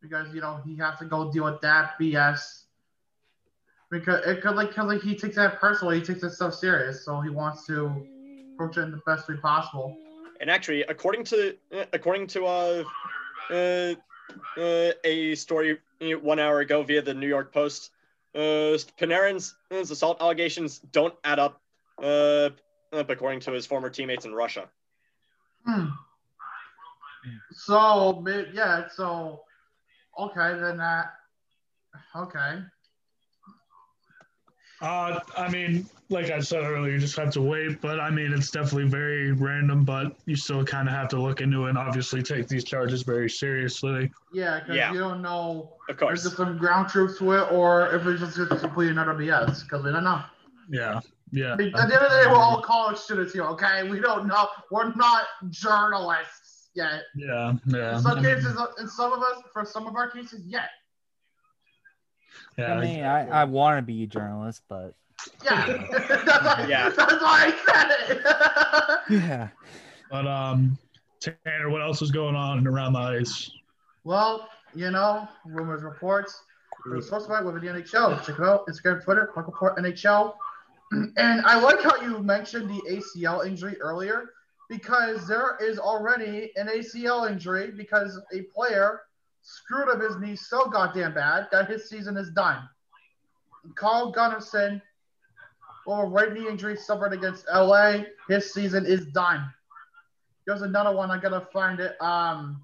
[0.00, 2.64] because you know he has to go deal with that BS.
[3.90, 7.04] Because it could like, cause like he takes that personally, he takes that stuff serious,
[7.04, 7.86] so he wants to
[8.54, 9.94] approach it in the best way possible.
[10.40, 12.84] And actually, according to uh, according to uh,
[13.50, 13.94] uh,
[14.56, 17.90] uh, a story uh, one hour ago via the New York Post,
[18.34, 21.60] uh, Panarin's his assault allegations don't add up,
[22.02, 22.48] uh,
[22.92, 24.68] up according to his former teammates in Russia.
[25.66, 25.88] Hmm.
[27.52, 29.42] So yeah, so
[30.18, 31.12] okay then that
[32.16, 32.60] okay.
[34.80, 37.80] Uh, I mean, like I said earlier, you just have to wait.
[37.80, 39.84] But I mean, it's definitely very random.
[39.84, 43.04] But you still kind of have to look into it and obviously take these charges
[43.04, 44.10] very seriously.
[44.32, 44.92] Yeah, because Yeah.
[44.92, 46.24] you don't know Of if course.
[46.24, 49.84] there's some ground truth to it or if it's just, just complete another BS because
[49.84, 50.20] we don't know.
[50.68, 50.98] Yeah,
[51.30, 51.52] yeah.
[51.52, 53.88] At the end of the day, we're all college students here, okay?
[53.88, 54.48] We don't know.
[54.72, 56.41] We're not journalists
[56.74, 57.02] yet.
[57.14, 57.96] Yeah, yeah.
[57.96, 60.70] In some I mean, cases, in some of us, for some of our cases, yet.
[62.58, 64.94] yeah, I mean, I, I want to be a journalist, but
[65.44, 65.66] Yeah.
[65.90, 66.08] that's,
[66.44, 66.88] why, Yeah.
[66.90, 68.16] that's why I said
[69.10, 69.10] it.
[69.22, 69.48] yeah.
[70.10, 70.76] But um,
[71.20, 73.50] Tanner, what else is going on around the ice?
[74.04, 76.42] Well, you know, rumors, reports.
[76.82, 78.24] For the source fight with the NHL.
[78.26, 78.66] Check it out.
[78.66, 80.34] Instagram, Twitter, Puck Report NHL.
[80.90, 84.30] And I like how you mentioned the ACL injury earlier
[84.72, 89.02] because there is already an ACL injury because a player
[89.42, 92.66] screwed up his knee so goddamn bad that his season is done.
[93.74, 94.80] Carl Gunnarsson,
[95.86, 98.04] well, right knee injury suffered against LA.
[98.28, 99.44] His season is done.
[100.46, 101.10] There's another one.
[101.10, 102.00] I gotta find it.
[102.00, 102.62] Um,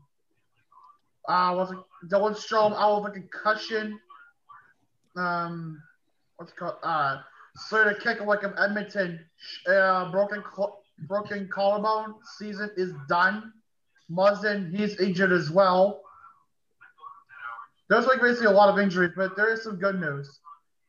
[1.29, 4.01] uh, was it Dylan Strome out with a concussion?
[5.15, 5.83] Um,
[6.37, 6.77] what's it called?
[6.83, 7.19] Uh,
[7.71, 9.21] Serta Kekalik of Edmonton,
[9.69, 12.15] uh, broken col- broken collarbone.
[12.39, 13.53] Season is done.
[14.11, 16.03] Muzzin, he's injured as well.
[17.89, 20.41] There's like basically a lot of injuries, but there is some good news.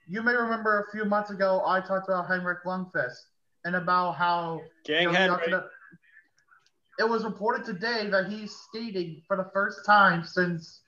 [0.08, 3.17] You may remember a few months ago I talked about Henrik Lundqvist
[3.65, 5.69] and about how Gang you know, he head, got to the-
[7.04, 10.82] It was reported today that he's skating for the first time since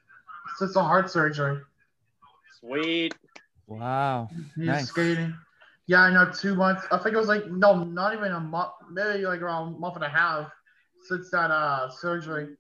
[0.58, 1.62] since the heart surgery.
[2.60, 3.16] Sweet.
[3.68, 4.30] Wow.
[4.56, 4.88] He's Nice.
[4.90, 5.34] skating.
[5.88, 6.32] Yeah, I know.
[6.32, 6.86] Two months.
[6.91, 8.72] I think it was like no, not even a month.
[8.91, 10.52] Maybe like around a month and a half
[11.08, 12.56] since that uh surgery.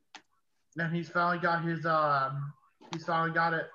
[0.77, 2.53] And he's finally got his um.
[2.91, 3.69] He's finally got it.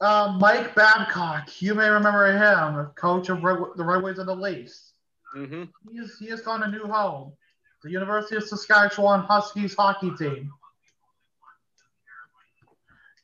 [0.00, 4.34] Uh, Mike Babcock, you may remember him, coach of Red, the Red Wings of the
[4.34, 4.92] Leafs.
[5.34, 7.32] hmm He is he has found a new home.
[7.82, 10.52] the University of Saskatchewan Huskies hockey team.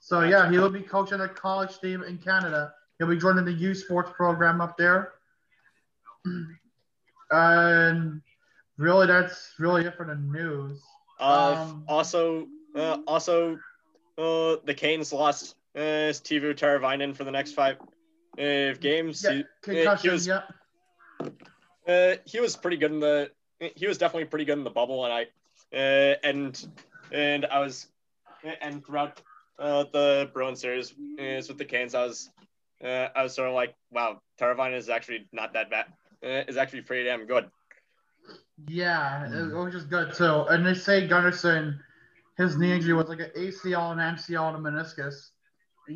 [0.01, 2.73] So yeah, he will be coaching a college team in Canada.
[2.99, 5.13] He'll be joining the U sports program up there.
[7.31, 8.21] And
[8.77, 10.81] really, that's really it for the news.
[11.19, 13.55] Uh, Um, also, uh, also,
[14.19, 17.79] uh, the Canes lost uh, Teuvo Teravainen for the next five
[18.39, 19.25] uh, games.
[19.25, 20.13] Yeah, He, concussion.
[20.13, 20.43] was- yeah.
[21.89, 23.31] uh, he was pretty good in the.
[23.75, 25.23] He was definitely pretty good in the bubble, and I,
[25.75, 26.67] uh, and
[27.11, 27.87] and I was,
[28.61, 29.21] and throughout
[29.59, 32.31] uh, the Bruins series is with the Canes, I was,
[32.85, 35.87] uh, I was sort of like, wow, Teravainen is actually not that bad.
[36.23, 37.51] Uh, is actually pretty damn good.
[38.69, 40.45] Yeah, it, it was just good too.
[40.49, 41.79] And they say Gunnarsson,
[42.37, 45.31] his knee injury was like an ACL, an MCL, and a meniscus.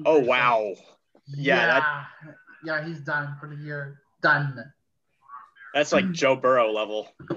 [0.05, 0.75] Oh wow,
[1.27, 2.07] Yeah, Yeah, that-
[2.65, 4.01] yeah, he's done for the year.
[4.21, 4.65] Done.
[5.75, 7.09] that's like Joe Burrow level.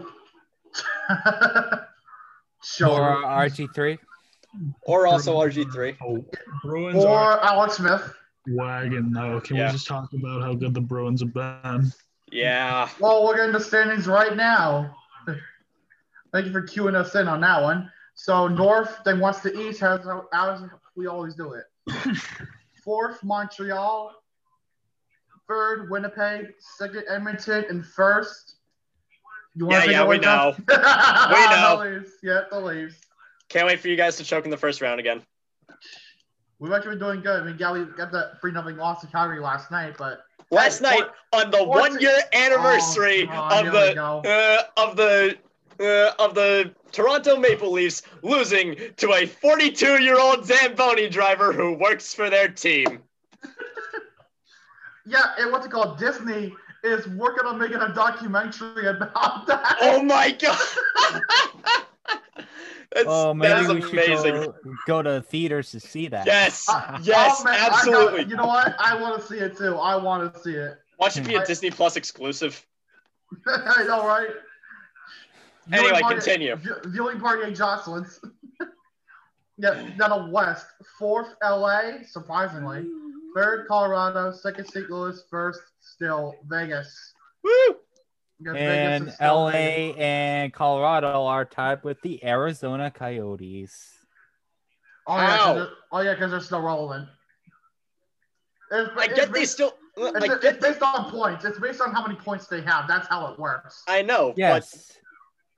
[2.64, 2.90] sure.
[2.90, 4.00] Or RG3.
[4.82, 5.96] Or also RG three.
[6.04, 6.26] Oh,
[6.64, 8.14] Bruins are Or Alex Smith.
[8.48, 9.40] Wagon though.
[9.42, 9.68] Can Yeah.
[9.68, 11.92] we just talk about how good the Bruins have been?
[12.32, 12.90] Yeah.
[13.00, 14.96] Well, we're getting the standings right now.
[16.34, 17.92] Thank you for queuing us in on that one.
[18.16, 20.02] So North, then once the East has
[20.34, 20.62] as
[20.96, 21.66] we always do it.
[22.84, 24.14] Fourth, Montreal.
[25.48, 26.54] Third, Winnipeg.
[26.78, 28.56] Second, Edmonton, and first.
[29.56, 30.56] You Yeah, take yeah, we away, Tom?
[30.70, 30.76] know.
[30.76, 31.84] We know.
[31.84, 32.12] The Leafs.
[32.24, 32.96] Yeah, the Leafs.
[33.50, 35.22] Can't wait for you guys to choke in the first round again.
[36.62, 37.42] We've actually been doing good.
[37.42, 40.82] I mean, yeah, we got that three nothing loss to Calgary last night, but Last
[40.82, 45.38] night on the one year anniversary Oh, of the uh, of the
[45.80, 51.74] uh, of the Toronto Maple Leafs losing to a 42 year old Zamboni driver who
[51.74, 53.00] works for their team.
[55.06, 55.98] yeah, and what's it called?
[55.98, 59.78] Disney is working on making a documentary about that.
[59.82, 60.60] Oh my god!
[62.96, 64.56] that's, Oh, maybe that is we should go,
[64.88, 66.26] go to theaters to see that.
[66.26, 68.24] Yes, Uh, yes, oh, man, I got- absolutely.
[68.26, 68.76] you know what?
[68.80, 69.76] I want to see it too.
[69.78, 70.78] I want to see it.
[71.00, 72.66] Watch it be a I- Disney Plus exclusive.
[73.48, 74.28] I know, right?
[75.72, 76.56] Anyway, Viewing party- continue.
[76.58, 78.20] vi- Viewing party at Jocelyn's.
[79.58, 80.66] yeah, then a West.
[81.00, 82.86] Fourth, LA, surprisingly.
[83.36, 84.32] Third, Colorado.
[84.34, 84.90] Second, St.
[84.90, 85.24] Louis.
[85.30, 87.14] First, still Vegas.
[87.44, 87.76] Woo!
[88.44, 89.50] Because Vegas And LA
[90.02, 93.76] and Colorado are tied with the Arizona Coyotes.
[95.08, 97.08] Oh yeah, 'cause oh yeah, because they're still relevant.
[98.72, 99.74] It's, I it's get they based- still.
[99.98, 101.44] I It's, get it's they, based on points.
[101.44, 102.88] It's based on how many points they have.
[102.88, 103.84] That's how it works.
[103.88, 104.98] I know, Yes.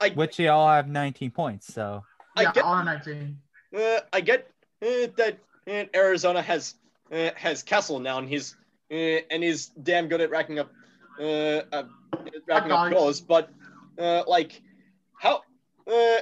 [0.02, 1.72] I- Which they all have 19 points.
[1.74, 2.04] So
[2.36, 3.38] I yeah, get- on 19.
[3.78, 4.50] uh, I get
[4.82, 5.38] uh, that
[5.70, 6.76] uh, Arizona has
[7.12, 8.56] uh, has Kessel now, and he's
[8.92, 10.72] uh, and he's damn good at racking up
[12.48, 13.22] racking up goals.
[13.22, 13.50] But
[13.98, 14.62] uh, like,
[15.20, 15.42] how
[15.92, 16.18] uh,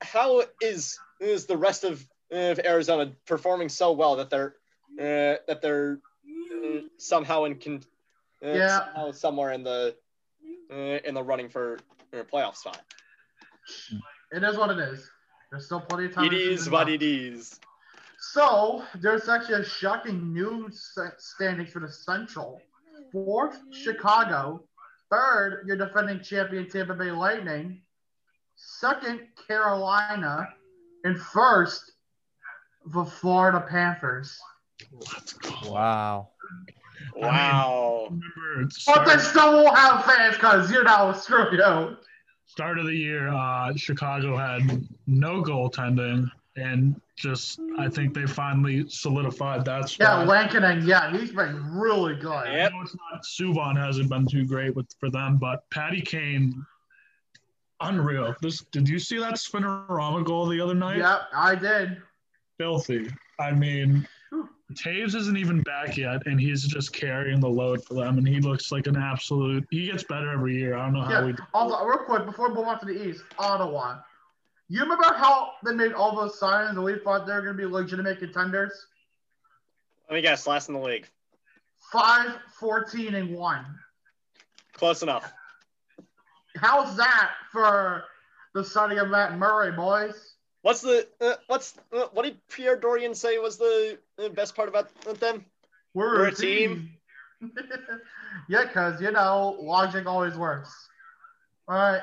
[0.00, 4.54] how is is the rest of, of Arizona performing so well that they're
[4.98, 6.00] uh, that they're
[6.64, 7.82] uh, somehow in con-
[8.44, 8.78] uh, Yeah.
[8.78, 9.96] somehow somewhere in the
[10.70, 11.78] uh, in the running for
[12.12, 12.80] a playoff spot.
[14.32, 15.10] It is what it is.
[15.50, 16.26] There's still plenty of time.
[16.26, 17.58] It the what it is.
[18.20, 20.68] So there's actually a shocking new
[21.18, 22.60] standings for the Central.
[23.12, 24.64] Fourth, Chicago.
[25.10, 27.80] Third, your defending champion Tampa Bay Lightning.
[28.56, 30.48] Second, Carolina.
[31.04, 31.92] And first,
[32.86, 34.38] the Florida Panthers.
[34.92, 35.70] Let's go.
[35.72, 36.28] wow.
[37.16, 38.08] Wow.
[38.10, 41.96] Remember, But they still won't have fans because you're know, screw you.
[42.46, 48.88] start of the year, uh, Chicago had no goaltending, and just I think they finally
[48.88, 50.26] solidified that Yeah, spot.
[50.26, 52.44] Lankinen, yeah, he's been really good.
[52.46, 52.66] Yeah.
[52.66, 56.64] I know it's not Subban hasn't been too great with for them, but Patty Kane,
[57.80, 58.34] unreal.
[58.42, 60.98] This did you see that spinorama goal the other night?
[60.98, 62.02] Yep, I did.
[62.58, 63.08] Filthy.
[63.40, 64.06] I mean,
[64.74, 68.40] Toews isn't even back yet, and he's just carrying the load for them, and he
[68.40, 69.64] looks like an absolute.
[69.70, 70.76] He gets better every year.
[70.76, 71.24] I don't know how Yeah.
[71.26, 71.34] we.
[71.54, 73.98] Also, real quick, before we move on to the East, Ottawa.
[74.68, 77.62] You remember how they made all those signs and we thought they were going to
[77.62, 78.72] be legitimate contenders?
[80.08, 81.06] Let me guess, last in the league.
[81.92, 83.64] 5, 14, and 1.
[84.74, 85.32] Close enough.
[86.56, 88.04] How's that for
[88.54, 90.34] the signing of Matt Murray, boys?
[90.62, 94.68] What's the uh, what's uh, what did Pierre Dorion say was the uh, best part
[94.68, 95.44] about them?
[95.94, 96.90] We're, We're a a team.
[97.40, 97.52] team.
[98.48, 100.88] yeah, because, you know, logic always works.
[101.68, 102.02] All right.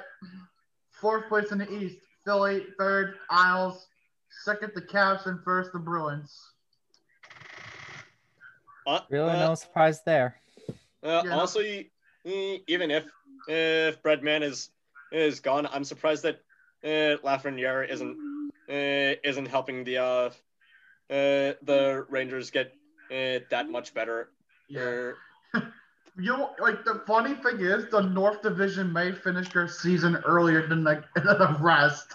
[0.92, 2.66] Fourth place in the East, Philly.
[2.78, 3.88] Third, Isles.
[4.30, 5.28] Second, the Caps.
[5.28, 6.52] And first, the Bruins.
[8.86, 10.42] Uh, Really uh, no surprise there.
[11.04, 11.36] Uh, Yeah.
[11.36, 11.92] Honestly,
[12.26, 13.06] eh, even if
[13.48, 14.70] if Breadman is
[15.12, 16.42] is gone, I'm surprised that
[16.84, 18.18] uh, Lafreniere isn't
[18.70, 20.30] uh, isn't helping the uh,
[21.10, 22.74] uh, the Rangers get
[23.12, 24.30] uh, that much better.
[24.68, 25.12] Yeah.
[26.18, 30.66] You know, like the funny thing is, the North Division may finish their season earlier
[30.66, 32.14] than the, than the rest.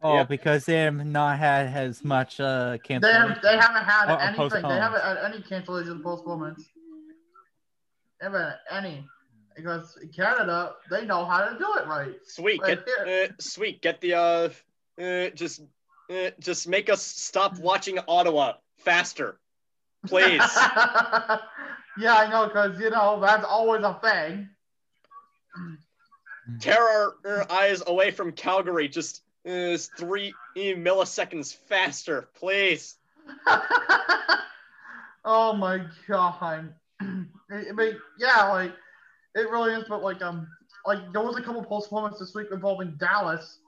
[0.00, 0.28] Oh, Yep.
[0.28, 3.28] because they have not had as much uh They cancellation.
[3.32, 4.62] have, they haven't had Or- or anything.
[4.62, 6.64] They haven't had any cancellation postponements.
[8.20, 9.08] They haven't had any
[9.56, 12.14] because Canada they know how to do it right.
[12.26, 14.48] sweet, Right get uh, sweet, get the uh,
[15.00, 15.62] uh, just
[16.10, 19.38] uh, just make us stop watching Ottawa faster,
[20.06, 20.42] please.
[21.98, 24.48] yeah, I know, because you know that's always a thing.
[26.60, 26.82] Tear
[27.24, 32.96] our, eyes away from Calgary just uh, three milliseconds faster, please.
[35.24, 36.74] oh my god.
[37.00, 38.72] I mean, yeah, like
[39.34, 40.46] it really is, but like um,
[40.86, 43.58] like there was a couple postponements this week involving Dallas.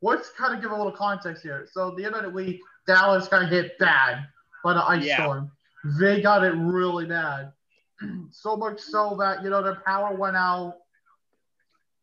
[0.00, 1.68] Let's kind of give a little context here.
[1.70, 4.26] So the end of the week, Dallas kind of hit bad
[4.64, 5.22] by the ice Yeah.
[5.22, 5.52] storm.
[6.00, 7.52] They got it really bad,
[8.30, 10.76] so much so that you know their power went out.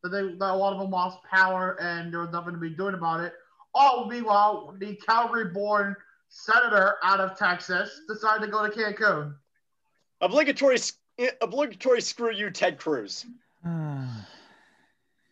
[0.04, 2.70] That they that a lot of them lost power and there was nothing to be
[2.70, 3.34] doing about it.
[3.76, 5.96] Oh, meanwhile, the Calgary-born
[6.30, 9.36] senator out of Texas decided to go to Cancun.
[10.22, 10.78] Obligatory,
[11.42, 12.02] obligatory.
[12.02, 13.26] Screw you, Ted Cruz.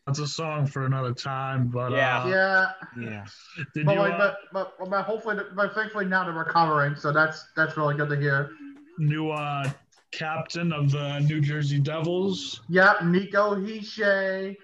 [0.08, 2.23] That's a song for another time, but Yeah.
[2.23, 3.25] uh, yeah, yeah.
[3.73, 7.12] did but you like, uh, but, but but hopefully, but thankfully now they're recovering, so
[7.12, 8.51] that's that's really good to hear.
[8.97, 9.69] new uh,
[10.12, 12.62] captain of the New Jersey Devils?
[12.70, 14.56] Yep, Nico Hischier,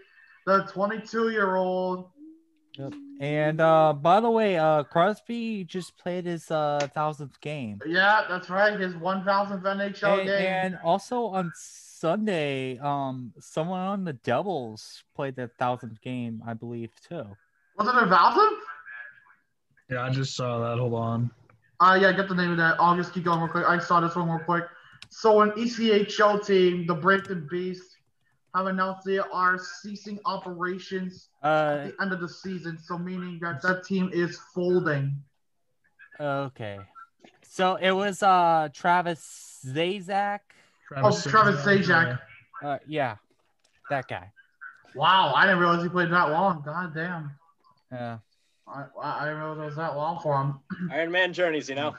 [0.45, 2.09] the 22-year-old.
[2.77, 2.93] Yep.
[3.19, 7.79] And uh by the way, uh Crosby just played his uh thousandth game.
[7.85, 10.45] Yeah, that's right, his 1,000th NHL And, game.
[10.47, 16.89] and also on Sunday, um someone on the Devils played their thousandth game, I believe,
[17.07, 17.23] too.
[17.77, 18.49] Was it a 1,000?
[19.91, 20.79] Yeah, I just saw that.
[20.79, 21.31] Hold on.
[21.79, 22.77] Uh, yeah, get the name of that.
[22.79, 23.65] I'll just keep going real quick.
[23.67, 24.63] I saw this one real quick.
[25.15, 27.97] So, an ECHL team, the Brampton Beasts,
[28.55, 32.79] have announced they are ceasing operations at Uh the end of the season.
[32.79, 35.15] So, meaning that that team is folding.
[36.19, 36.79] okay.
[37.43, 40.39] So it was uh Travis Zazak.
[40.95, 42.19] Oh, Travis Zajac.
[42.61, 43.17] Uh yeah.
[43.91, 44.31] That guy.
[44.95, 46.63] Wow, I didn't realize he played that long.
[46.65, 47.31] God damn.
[47.91, 48.17] Yeah.
[48.67, 50.89] I, I didn't realize it was that long for him.
[50.91, 51.95] Iron Man journeys, you know.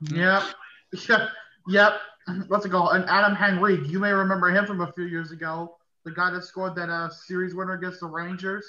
[0.00, 0.42] Yep.
[1.08, 1.28] Yep.
[1.66, 2.00] Yep.
[2.48, 2.94] What's it called?
[2.96, 3.88] And Adam Henrique.
[3.88, 5.76] You may remember him from a few years ago.
[6.04, 8.64] The guy that scored that uh, series winner against the Rangers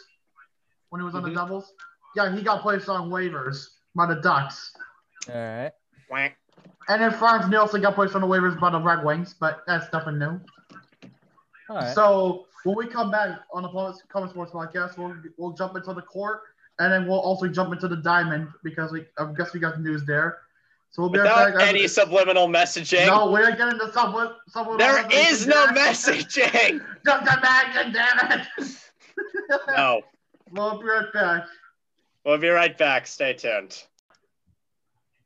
[0.89, 1.29] when he was on Mhm.
[1.29, 1.73] the Devils.
[2.15, 4.73] Yeah, he got placed on waivers by the Ducks.
[5.29, 5.71] All right.
[6.09, 6.37] Whack.
[6.87, 9.91] And then Frans Nielsen got placed on the waivers by the Red Wings, but that's
[9.91, 10.39] nothing new.
[11.69, 11.93] All right.
[11.95, 15.93] So when we come back on the Common Common Sports Podcast, we'll we'll jump into
[15.93, 16.41] the court,
[16.79, 19.81] and then we'll also jump into the diamond because we I guess we got the
[19.81, 20.39] news there.
[20.91, 21.67] So we'll be right back.
[21.67, 23.07] any subliminal messaging.
[23.07, 24.29] no, we're getting into someone.
[24.47, 26.81] someone there is no messaging.
[27.05, 28.47] Just imagine, damn it.
[29.67, 30.01] No.
[30.51, 31.45] We'll be right back.
[32.25, 33.07] We'll be right back.
[33.07, 33.83] Stay tuned.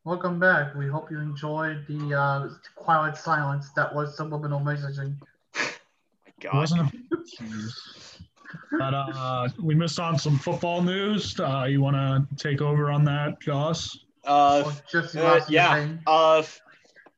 [0.06, 0.74] Welcome back.
[0.76, 5.16] We hope you enjoyed the uh, quiet silence that was subliminal messaging.
[6.26, 6.70] It God.
[8.72, 11.40] but uh, we missed on some football news.
[11.40, 14.06] Uh, you want to take over on that, Joss?
[14.30, 14.72] Uh,
[15.50, 15.88] yeah.
[16.06, 16.44] Uh,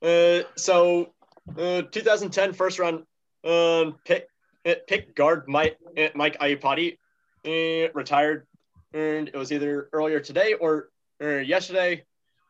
[0.02, 1.14] uh, so,
[1.58, 3.04] uh, 2010 first round
[3.44, 4.28] um, pick
[4.66, 6.98] uh, pick guard Mike uh, Mike Iupati
[7.46, 8.48] uh, retired,
[8.94, 12.04] and it was either earlier today or, or yesterday.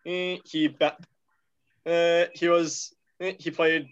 [0.04, 0.42] He
[0.82, 3.88] uh, he was he played.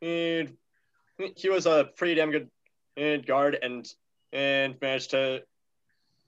[0.00, 2.50] He was a pretty damn good
[3.00, 3.86] uh, guard and
[4.32, 5.42] and managed to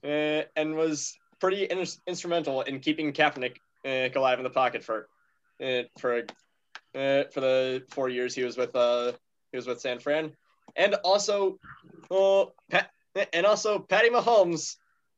[0.03, 5.07] uh, and was pretty in- instrumental in keeping Kaepernick uh, alive in the pocket for
[5.63, 6.19] uh, for
[6.95, 9.11] uh, for the four years he was with uh
[9.51, 10.31] he was with San Fran,
[10.75, 11.59] and also
[12.11, 12.89] uh, Pat,
[13.33, 14.75] and also Patty Mahomes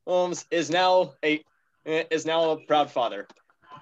[0.08, 1.44] Mahomes is now a
[1.88, 3.28] uh, is now a proud father.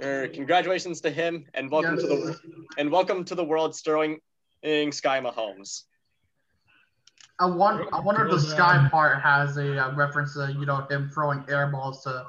[0.01, 2.39] Uh, congratulations to him and welcome to the
[2.78, 4.20] and welcome to the world, Sterling
[4.64, 5.84] Sky Mahomes.
[7.38, 10.86] I wonder, I wonder if the sky part has a uh, reference to you know
[10.89, 12.26] him throwing air balls to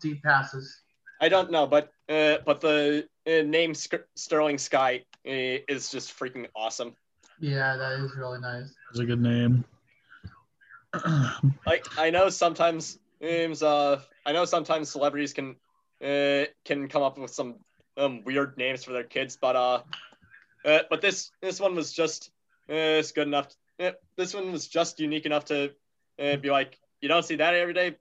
[0.00, 0.82] deep passes.
[1.20, 6.18] I don't know, but uh, but the uh, name Sk- Sterling Sky uh, is just
[6.18, 6.94] freaking awesome.
[7.40, 8.74] Yeah, that is really nice.
[8.88, 9.64] That's a good name.
[11.66, 15.56] Like I know sometimes names uh I know sometimes celebrities can
[16.02, 17.56] uh can come up with some
[17.96, 19.82] um weird names for their kids, but uh,
[20.64, 22.30] uh but this this one was just
[22.70, 23.48] uh it's good enough.
[23.78, 25.70] uh, this one was just unique enough to
[26.18, 27.96] uh, be like you don't see that every day.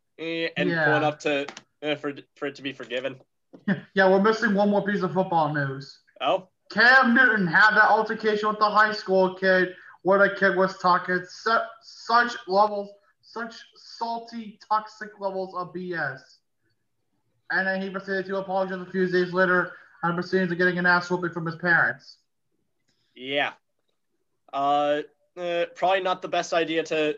[0.57, 0.83] and Yeah.
[0.85, 1.45] poor enough to
[1.81, 3.19] for for it to be forgiven.
[3.95, 5.99] Yeah, we're missing one more piece of football news.
[6.21, 10.77] Oh, Cam Newton had that altercation with the high school kid where the kid was
[10.77, 12.89] talking su- such levels,
[13.21, 16.21] such salty, toxic levels of BS.
[17.51, 19.71] And then he proceeded to apologize a few days later
[20.03, 22.17] and proceeded to getting an ass whooping from his parents.
[23.15, 23.53] yeah.
[24.53, 25.01] Uh,
[25.37, 27.09] uh, probably not the best idea to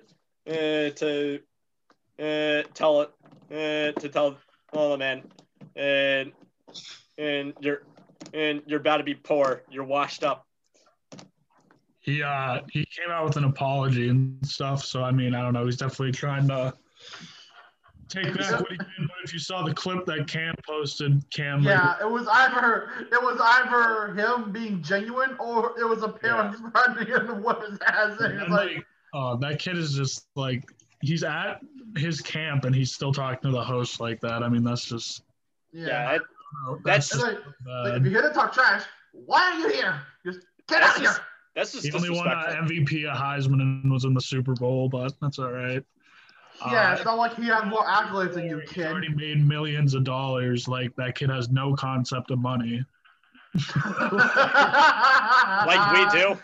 [0.47, 1.39] uh, to
[2.19, 3.11] uh, tell it
[3.51, 4.37] uh, to tell
[4.73, 5.23] oh the man
[5.75, 6.31] and
[7.17, 7.83] and you're
[8.33, 9.63] and you're about to be poor.
[9.69, 10.45] You're washed up.
[11.99, 14.83] He uh he came out with an apology and stuff.
[14.83, 15.65] So I mean, I don't know.
[15.65, 16.73] He's definitely trying to
[18.09, 18.87] take back what he did.
[18.99, 22.89] But if you saw the clip that Cam posted, Cam like, Yeah, it was either
[23.11, 27.61] it was either him being genuine or it was a parent threatening him to whip
[27.69, 28.19] his ass.
[28.19, 30.63] And and it's like, like, oh, that kid is just like
[31.01, 31.59] he's at
[31.97, 34.43] his camp and he's still talking to the host like that.
[34.43, 35.23] I mean, that's just
[35.73, 36.11] Yeah, yeah.
[36.15, 36.21] it-
[36.83, 38.83] That's- that's just like, like, if you're gonna talk trash,
[39.13, 40.01] why are you here?
[40.25, 41.15] Just get out of here.
[41.55, 42.55] that's just He only one uh.
[42.61, 45.83] MVP a Heisman and was in the Super Bowl, but that's all right.
[46.71, 48.85] Yeah, Uh, it's not like he had more accolades than you, He's kid.
[48.87, 50.67] already made millions of dollars.
[50.67, 52.83] Like that kid has no concept of money.
[55.65, 56.37] like we do.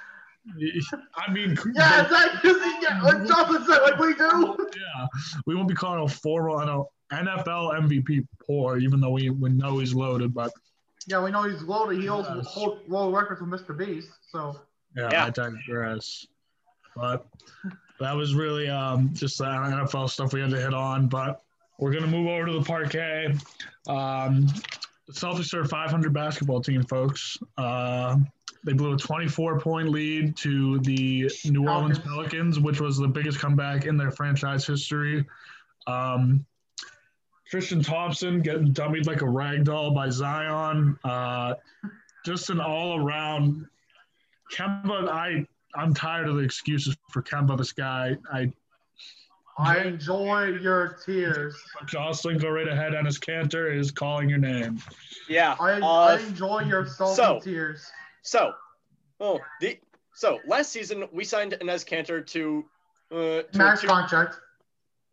[1.16, 2.52] I mean, Yeah, exactly.
[2.82, 4.56] Yeah, like Johnson said, like we do.
[4.76, 5.08] yeah,
[5.46, 9.80] we won't be calling a former no, NFL MVP poor, even though we, we know
[9.80, 10.34] he's loaded.
[10.34, 10.52] But
[11.08, 12.00] Yeah, we know he's loaded.
[12.00, 12.46] He holds Yes.
[12.48, 13.78] hold world records with Mr.
[13.78, 14.10] Beast.
[14.32, 14.60] So
[14.96, 15.26] yeah, Yeah.
[15.26, 16.26] I digress.
[16.96, 17.26] But
[18.00, 21.08] that was really um, just the NFL stuff we had to hit on.
[21.08, 21.42] But
[21.80, 23.36] we're gonna move over to the parquet.
[23.88, 24.48] Um,
[25.08, 27.38] the Celtics are 500 basketball team, folks.
[27.58, 28.18] Uh,
[28.68, 32.58] they blew a 24 point lead to the New Orleans Pelicans.
[32.58, 35.26] Pelicans, which was the biggest comeback in their franchise history.
[35.88, 36.46] Um,
[37.50, 41.00] Tristan Thompson getting dummied like a rag doll by Zion.
[41.06, 41.54] Uh,
[42.26, 43.66] just an all around
[44.54, 45.08] Kemba.
[45.08, 47.58] I I'm tired of the excuses for Kemba.
[47.58, 48.18] This guy.
[48.34, 48.52] I
[49.58, 51.56] I enjoy your tears.
[51.86, 52.92] Jocelyn, go right ahead.
[52.92, 54.82] Enes Kanter is calling your name.
[55.30, 55.56] Yeah.
[55.58, 57.90] I, uh, I enjoy your salty so- tears.
[58.28, 58.52] So,
[59.22, 59.80] oh, the
[60.14, 62.66] so last season we signed Enes Kanter to
[63.10, 64.36] uh to a Max two, contract.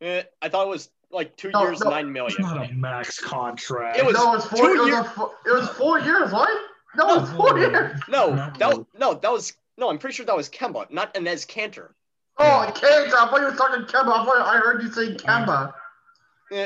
[0.04, 3.20] uh, I thought it was like two No, years, no, nine It's not a max
[3.20, 3.98] contract.
[4.00, 4.66] It was no, it was four.
[4.66, 6.66] two It was, year- four, it was four years, right?
[6.96, 8.00] No, it was four years.
[8.08, 8.50] No, No.
[8.58, 9.90] that no, that was no.
[9.90, 11.90] I'm pretty sure that was Kemba, not Enes Kanter.
[12.38, 13.12] Oh, Cage.
[13.16, 14.10] I thought you were talking Kemba.
[14.12, 15.72] I thought I heard you say Kemba.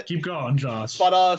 [0.07, 0.97] Keep going, Josh.
[0.97, 1.37] But uh,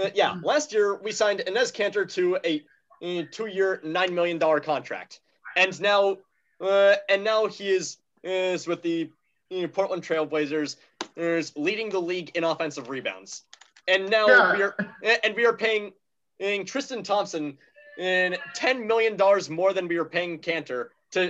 [0.00, 2.64] uh, yeah, last year we signed Enes Kanter to a,
[3.02, 5.20] uh two-year, nine million dollar contract,
[5.56, 6.16] and now,
[6.60, 9.10] uh, and now he is is with the
[9.50, 10.76] uh, Portland Trailblazers,
[11.16, 13.44] is leading the league in offensive rebounds,
[13.88, 14.52] and now Yeah.
[14.52, 14.76] we are
[15.24, 15.92] and we are paying,
[16.38, 17.58] paying Tristan Thompson
[17.98, 21.28] in ten million dollars more than we were paying Kanter to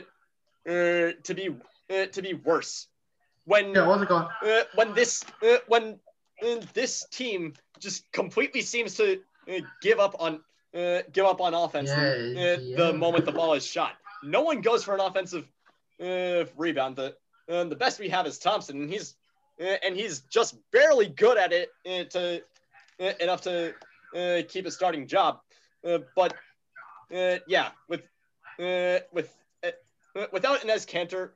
[0.68, 1.56] uh, to be
[1.90, 2.88] uh, to be worse.
[3.44, 4.28] When Yeah, what's it called?
[4.42, 5.98] uh, when this uh, when
[6.42, 9.20] uh, this team just completely seems to
[9.50, 10.40] uh, give up on
[10.74, 12.76] uh, give up on offense the, Yeah, uh, yeah.
[12.76, 13.92] the moment the ball is shot.
[14.22, 15.46] No one goes for an offensive
[16.02, 16.96] uh, rebound.
[16.96, 17.14] The
[17.50, 19.14] uh, the best we have is Thompson, and he's
[19.60, 22.42] uh, and he's just barely good at it uh, to
[23.00, 23.74] uh, enough to
[24.16, 25.40] uh, keep a starting job.
[25.86, 26.34] Uh, but
[27.14, 28.02] uh, yeah, with
[28.60, 31.30] uh, with uh, without Enes Kanter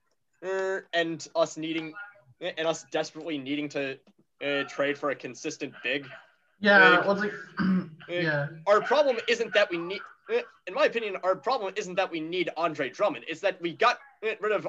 [0.46, 1.92] uh, and us needing
[2.40, 3.98] and us desperately needing to
[4.44, 6.06] uh, trade for a consistent big,
[6.60, 7.32] Yeah, Like- it?
[7.58, 7.75] uh,
[8.08, 8.46] Eh, yeah.
[8.66, 10.00] our problem isn't that we need.
[10.30, 13.24] uh, In my opinion, our problem isn't that we need Andre Drummond.
[13.28, 14.66] It's that we got uh, rid of.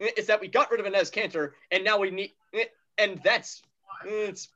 [0.00, 2.32] It's that we got rid of Enes Kanter, and now we need,
[2.98, 3.62] and that's,
[4.04, 4.48] it's,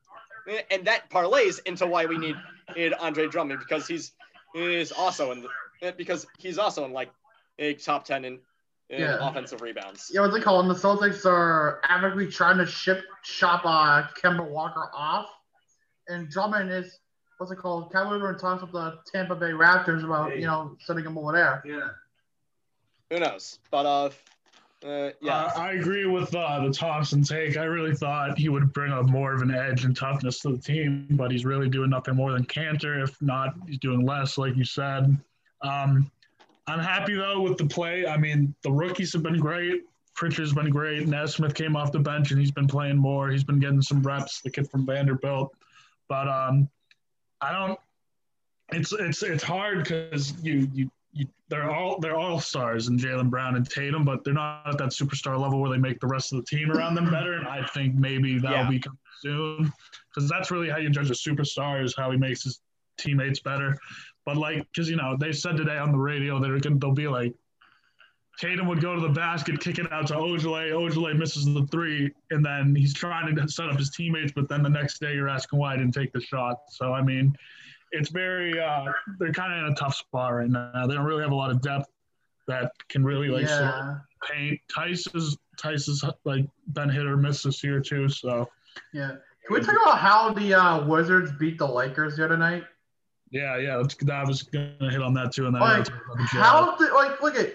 [0.70, 2.36] and that parlays into why we need,
[2.74, 4.12] need Andre Drummond because he's
[4.54, 5.42] is also in,
[5.82, 7.10] the, because he's also in like
[7.58, 8.38] a top ten in,
[8.88, 9.18] in Yeah.
[9.28, 10.10] offensive rebounds.
[10.14, 10.64] Yeah, what's it called?
[10.64, 15.28] And the Celtics are actively trying to ship shop uh, Kemba Walker off,
[16.08, 16.98] and Drummond is
[17.38, 17.92] what's it called?
[17.92, 21.32] Cal Weaver and talks with the Tampa Bay Raptors about you know sending him over
[21.32, 21.62] there.
[21.64, 21.88] Yeah.
[23.10, 23.58] Who knows?
[23.70, 24.10] But uh,
[24.86, 25.44] uh yeah.
[25.44, 27.56] Uh, I agree with uh, the Thompson take.
[27.56, 30.58] I really thought he would bring up more of an edge and toughness to the
[30.58, 33.02] team, but he's really doing nothing more than Kanter.
[33.02, 35.16] If not, he's doing less, like you said.
[35.62, 36.10] Um,
[36.66, 38.06] I'm happy though with the play.
[38.06, 39.82] I mean, the rookies have been great.
[40.14, 41.08] Pritchard's been great.
[41.08, 43.30] Nesmith came off the bench and he's been playing more.
[43.30, 44.40] He's been getting some reps.
[44.40, 45.52] The kid from Vanderbilt,
[46.08, 46.68] but um,
[47.44, 47.78] I don't.
[48.72, 53.28] It's it's it's hard because you you you, they're all they're all stars in Jaylen
[53.30, 56.32] Brown and Tatum, but they're not at that superstar level where they make the rest
[56.32, 57.34] of the team around them better.
[57.34, 58.70] And I think maybe that'll Yeah.
[58.70, 59.72] become soon
[60.08, 62.60] because that's really how you judge a superstar is how he makes his
[62.98, 63.76] teammates better.
[64.26, 67.08] But like, because you know they said today on the radio they're gonna they'll be
[67.08, 67.34] like
[68.40, 70.72] Tatum would go to the basket, kick it out to Ojeleye.
[70.72, 74.32] Ojeleye misses the three, and then he's trying to set up his teammates.
[74.32, 76.62] But then the next day, you're asking why I didn't take the shot.
[76.68, 77.36] So I mean,
[77.92, 78.86] it's very uh,
[79.18, 80.86] they're kind of in a tough spot right now.
[80.86, 81.88] They don't really have a lot of depth
[82.48, 83.96] that can really like sort of
[84.28, 84.60] paint.
[84.76, 88.08] Theis is Theis is like been hit or miss this year too.
[88.08, 88.48] So
[88.92, 89.12] yeah.
[89.46, 92.64] Can we talk about how the uh, Wizards beat the Lakers the other night?
[93.34, 95.46] yeah, yeah, that's, I was gonna hit on that too.
[95.46, 96.42] And then Like, gotta talk about the Jazz.
[96.42, 97.52] How did like look at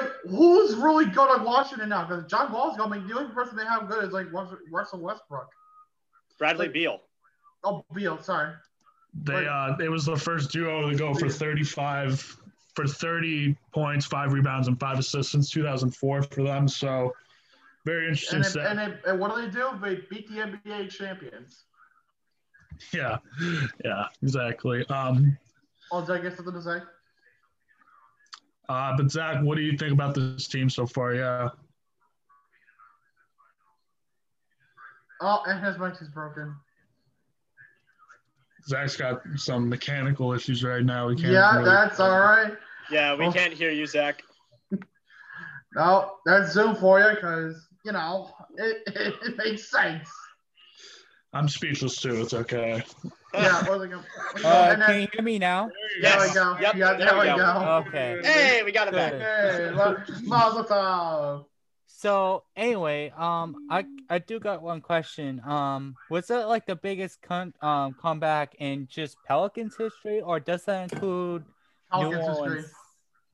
[0.00, 2.06] like who's really good at Washington now?
[2.06, 2.92] Because John Wall's going.
[2.92, 5.48] To be the only person they have good is like Russell Westbrook.
[6.38, 7.00] Bradley Like- Beal.
[7.62, 8.20] Oh, Beal.
[8.20, 8.52] Sorry.
[9.22, 12.20] They uh, it was the first duo to go for 35
[12.74, 16.66] for 30 points, five rebounds, and five assists since 2004 for them.
[16.66, 17.12] So
[17.86, 18.38] very interesting.
[18.66, 19.68] And, it, and, it, and what do they do?
[19.80, 21.62] They beat the NBA champions.
[22.92, 23.18] yeah,
[23.84, 24.84] yeah, exactly.
[24.88, 25.38] Um,
[25.92, 26.78] Oh, did I get something to say?
[28.68, 31.14] Uh, but Zach, what do you think about this team so far?
[31.14, 31.48] Yeah,
[35.20, 36.54] Oh, and his mic is broken.
[38.66, 41.08] Zach's got some mechanical issues right now.
[41.08, 41.32] We can't.
[41.32, 42.52] Yeah, really- that's all right.
[42.90, 43.32] Yeah, we Oh.
[43.32, 44.22] can't hear you, Zach.
[45.76, 50.08] No, that's Zoom for you because you know it, it, it makes sense.
[51.32, 52.20] I'm speechless too.
[52.20, 52.84] It's okay.
[53.34, 53.64] Yeah.
[53.64, 54.04] What was I gonna,
[54.44, 55.70] Uh, and can then, you hear me now?
[56.00, 56.34] there we Yes.
[56.34, 56.56] go.
[56.60, 57.36] Yep, yeah, there there, we we go.
[57.36, 57.84] go.
[57.88, 58.20] Okay.
[58.22, 59.14] Hey, we got it back.
[59.14, 61.44] Hey, lo- Mazel tov.
[61.86, 65.40] So anyway, um, I I do got one question.
[65.46, 70.64] Um, was that like the biggest con- um comeback in just Pelicans history, or does
[70.64, 71.44] that include
[71.96, 72.48] New Pelicans history.
[72.50, 72.72] Orleans?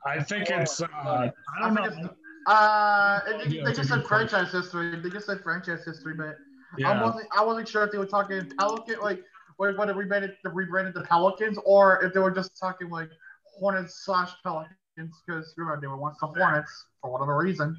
[0.06, 0.80] I think it's.
[0.80, 2.04] Uh, I I don't think know.
[2.04, 2.14] it's,
[2.46, 4.96] uh, it, Yeah, they just said franchise history.
[5.00, 6.36] They just said franchise history, but
[6.84, 7.26] I wasn't.
[7.36, 9.24] I wasn't sure if they were talking Pelican, like
[9.60, 13.10] when when they rebranded, they rebranded the Pelicans, or if they were just talking like
[13.58, 17.76] Hornets slash Pelicans, because remember they were once the Hornets for whatever reason.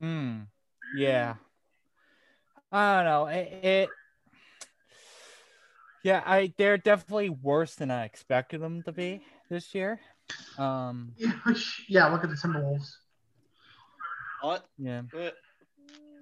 [0.00, 0.40] Hmm.
[0.96, 1.34] Yeah.
[2.72, 3.26] I don't know.
[3.26, 3.88] It, it.
[6.02, 10.00] Yeah, I they're definitely worse than I expected them to be this year.
[10.58, 11.12] Um.
[11.88, 12.90] yeah, look at the Timberwolves.
[14.42, 15.02] Uh, Yeah.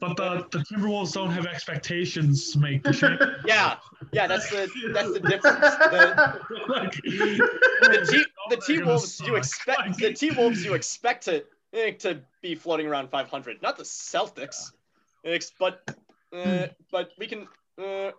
[0.01, 3.39] But the, the Timberwolves don't have expectations to make the championship.
[3.47, 3.77] yeah,
[4.13, 5.59] yeah, that's the that's the difference.
[5.61, 11.25] The, like, the T the T Wolves you expect Like- the T Wolves you expect
[11.25, 14.73] to eh, to be floating around 500, not the Celtics.
[15.25, 15.97] Ex- But
[16.33, 17.49] uh, but we can
[17.83, 18.13] uh,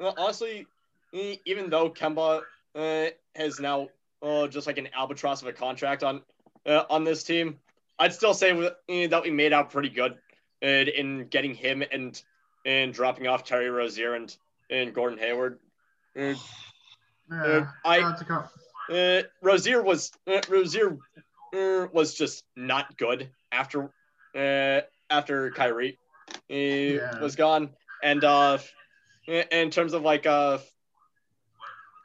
[0.00, 0.66] honestly,
[1.12, 2.42] even though Kemba
[2.74, 3.06] uh,
[3.36, 3.88] has now
[4.22, 6.22] uh, just like an albatross of a contract on
[6.66, 7.58] uh, on this team,
[7.98, 10.16] I'd still say that we made out pretty good
[10.62, 12.20] in getting him and
[12.64, 14.34] and dropping off Terry Rozier and
[14.70, 15.58] and Gordon Hayward.
[16.18, 16.34] Uh,
[17.30, 18.44] Yeah, I- uh, to come.
[18.90, 20.98] uh, Rozier was uh, Rozier
[21.54, 23.90] uh, was just not good after
[24.36, 25.98] uh, after Kyrie
[26.50, 27.18] uh, Yeah.
[27.20, 27.70] was gone,
[28.02, 28.58] and uh,
[29.26, 30.58] in terms of like uh,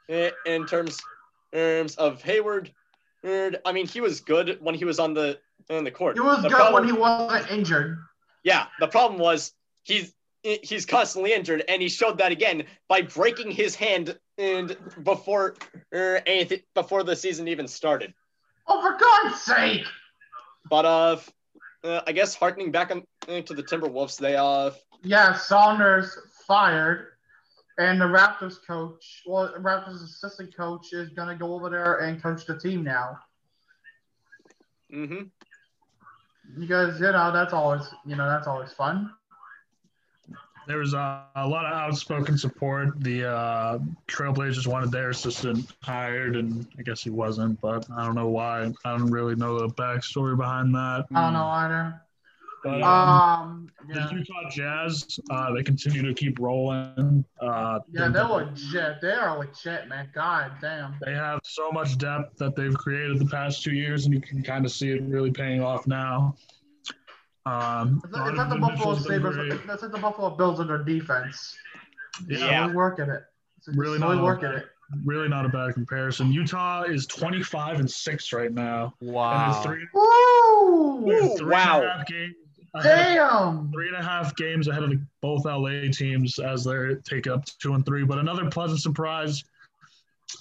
[0.08, 0.98] in terms
[1.52, 2.72] terms of Hayward,
[3.24, 5.38] I mean he was good when he was on the
[5.70, 6.16] on the court.
[6.16, 7.98] He was The good problem- when he wasn't injured.
[8.48, 9.52] Yeah, the problem was
[9.84, 15.56] he's he's constantly injured, and he showed that again by breaking his hand and before
[15.94, 18.14] er, anything before the season even started.
[18.66, 19.84] Oh, for God's sake!
[20.70, 21.16] But uh,
[21.84, 24.70] uh I guess harkening back on, uh, to the Timberwolves, they uh
[25.02, 27.08] Yeah, Saunders fired,
[27.76, 32.46] and the Raptors coach, well, Raptors assistant coach is gonna go over there and coach
[32.46, 33.18] the team now.
[34.90, 35.24] hmm
[36.56, 39.10] Because you know that's always you know that's always fun.
[40.66, 43.00] there was a, a lot of outspoken support.
[43.02, 47.60] The uh, Trailblazers wanted their assistant hired, and I guess he wasn't.
[47.60, 48.72] But I don't know why.
[48.84, 51.06] I don't really know the backstory behind that.
[51.14, 52.00] I don't know either.
[52.64, 57.24] But um, Um, the yeah, Utah Jazz, uh, they continue to keep rolling.
[57.40, 59.00] Uh, yeah, they're legit.
[59.00, 60.10] They are legit, man.
[60.14, 60.96] God damn.
[61.04, 64.42] They have so much depth that they've created the past two years, and you can
[64.42, 66.34] kind of see it really paying off now.
[67.46, 69.36] Um, It's not, it's not the Buffalo Mitchell's Sabres.
[69.36, 69.52] great.
[69.52, 71.56] It's like the Buffalo Bills and their defense.
[72.28, 72.62] It's Yeah.
[72.64, 73.22] really working it.
[73.58, 74.24] It's Really really not.
[74.24, 74.66] working it.
[75.04, 76.32] Really not a bad comparison.
[76.32, 79.50] Utah is 25 and six right now, Wow.
[79.50, 80.00] it's three, Woo!
[80.02, 81.82] Ooh, three and a wow.
[81.82, 82.47] half games ahead of-
[82.82, 83.70] Damn.
[83.72, 87.44] three and a half games ahead of the, both LA teams as they take up
[87.60, 88.04] two and three.
[88.04, 89.44] But another pleasant surprise,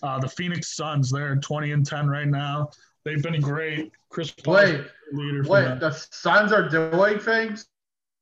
[0.04, 1.12] uh, the Phoenix Suns.
[1.12, 2.70] They're 20 and 10 right now.
[3.06, 3.92] They've been great.
[4.10, 4.82] Chris Paul, Wait,
[5.14, 5.64] leader wait.
[5.64, 5.80] them.
[5.80, 7.68] The Suns are doing things.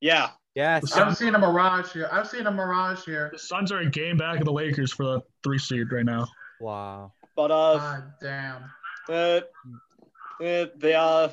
[0.01, 0.93] yeah Yes.
[0.93, 2.07] The I'm seeing a mirage here.
[2.11, 3.29] I'm seeing a mirage here.
[3.33, 6.27] The Suns are a game back of the Lakers for the three seed right now.
[6.61, 7.11] Wow.
[7.35, 8.63] But uh, God damn.
[9.09, 9.41] uh,
[10.41, 11.29] uh they uh,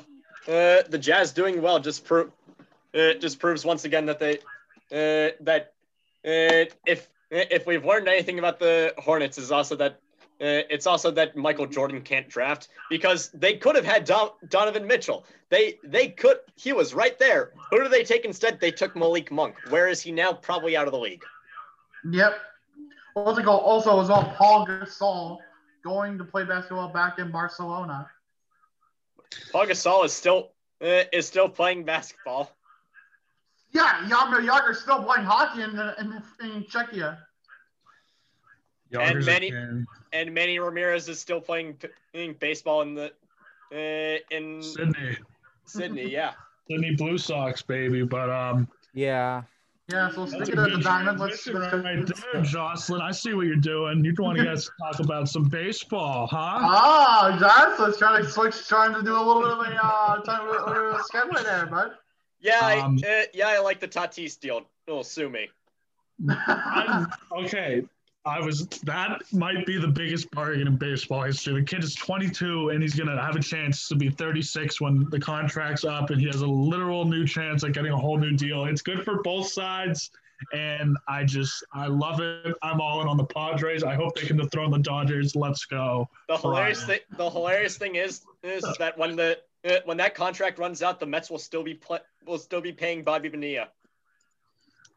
[0.47, 2.29] uh, the Jazz doing well just pro-
[2.93, 4.37] uh, just proves once again that they
[4.91, 5.73] uh, that
[6.25, 9.99] uh, if if we've learned anything about the Hornets is also that
[10.41, 14.85] uh, it's also that Michael Jordan can't draft because they could have had Don- Donovan
[14.85, 15.25] Mitchell.
[15.49, 17.51] They they could he was right there.
[17.69, 18.59] Who do they take instead?
[18.59, 19.55] They took Malik Monk.
[19.69, 20.33] Where is he now?
[20.33, 21.23] Probably out of the league.
[22.11, 22.35] Yep.
[23.15, 23.63] It called?
[23.63, 25.37] Also, as well, Paul Gasol
[25.83, 28.09] going to play basketball back in Barcelona.
[29.51, 32.51] Paul Gasol is still uh, is still playing basketball.
[33.73, 37.17] Yeah, Jaromir Jagr still playing hockey in, in, in Czechia.
[38.91, 39.87] Yonkers many- again.
[40.11, 41.79] and Manny Ramirez is still playing,
[42.13, 43.11] playing baseball in the
[43.73, 45.17] uh, in Sydney.
[45.65, 46.09] Sydney.
[46.11, 46.33] Yeah,
[46.69, 48.03] Sydney Blue Sox, baby.
[48.03, 49.43] But um, Yeah.
[49.91, 53.01] Yeah, so that's a sticking the diamond, let's, transition let's right there, Jocelyn.
[53.01, 54.03] I see what you're doing.
[54.05, 56.37] You want to guys talk about some baseball, huh?
[56.61, 60.47] Ah, Johnson's trying to switch, trying to do a little bit of a uh, time
[60.47, 61.91] of a segue there, bud.
[62.43, 63.47] Yeah, Um, I, uh, yeah.
[63.47, 64.61] I like the Tatis deal.
[64.87, 65.49] Oh, sue me.
[66.29, 67.83] I'm- okay,
[68.25, 71.55] I was that might be the biggest bargain in baseball history.
[71.59, 75.19] The kid is 22 and he's gonna have a chance to be 36 when the
[75.19, 78.65] contract's up, and he has a literal new chance at getting a whole new deal.
[78.65, 80.11] It's good for both sides,
[80.53, 82.55] and I just I love it.
[82.61, 83.83] I'm all in on the Padres.
[83.83, 85.35] I hope they can dethrone the Dodgers.
[85.35, 86.07] Let's go.
[86.29, 86.99] The hilarious thing.
[87.17, 89.39] The hilarious thing is is that when the
[89.85, 93.03] when that contract runs out, the Mets will still be pl- will still be paying
[93.03, 93.69] Bobby Bonilla.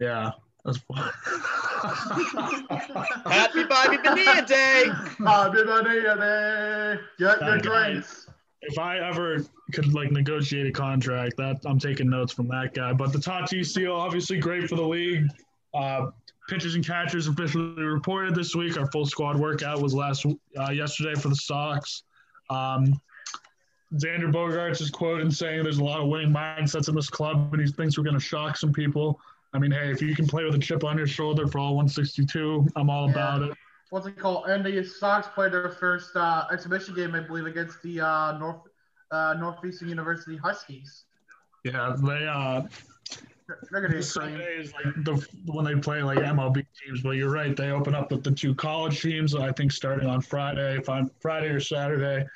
[0.01, 0.33] Yeah,
[0.65, 0.97] that's fun.
[3.27, 4.85] Happy Bobby Bonilla Day.
[5.19, 7.01] Happy birthday, day.
[7.19, 8.29] Get your drinks.
[8.63, 12.93] if I ever could like negotiate a contract, that I'm taking notes from that guy.
[12.93, 15.29] But the Tatis deal, obviously great for the league.
[15.75, 16.11] Uh,
[16.49, 18.79] pitchers and catchers officially reported this week.
[18.79, 20.27] Our full squad workout was last
[20.59, 22.03] uh, yesterday for the Sox.
[22.51, 23.01] Um,
[23.95, 27.63] Xander Bogaerts is quoted saying there's a lot of winning mindsets in this club, and
[27.63, 29.21] he thinks we're going to shock some people.
[29.53, 31.77] I mean, hey, if you can play with a chip on your shoulder for all
[31.77, 33.13] 162, I'm all Yeah.
[33.13, 33.57] about it.
[33.91, 34.47] What's it called?
[34.49, 38.63] And the Sox played their first uh, exhibition game, I believe, against the uh, North
[39.13, 41.05] uh, Northeastern University Huskies.
[41.65, 42.63] Yeah, they uh,
[43.47, 47.11] They're, they're gonna be Sunday is like the when they play like MLB teams, but
[47.11, 47.57] you're right.
[47.57, 49.37] They open up with the two college teams.
[49.37, 52.27] I think starting on Friday, if I'm Friday or Saturday.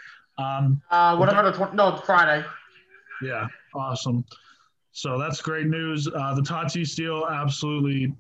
[0.41, 2.45] Um, Uh, whatever the tw- no Friday.
[3.23, 4.25] yeah, awesome.
[4.93, 6.09] So that's great news.
[6.09, 8.15] Uh, the Tatis deal, absolutely.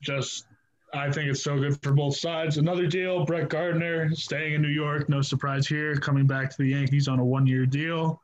[0.00, 0.46] Just,
[0.94, 2.56] I think it's so good for both sides.
[2.58, 5.08] Another deal, Brett Gardner staying in New York.
[5.08, 5.94] No surprise here.
[5.96, 8.20] Coming back to the Yankees on a one-year deal.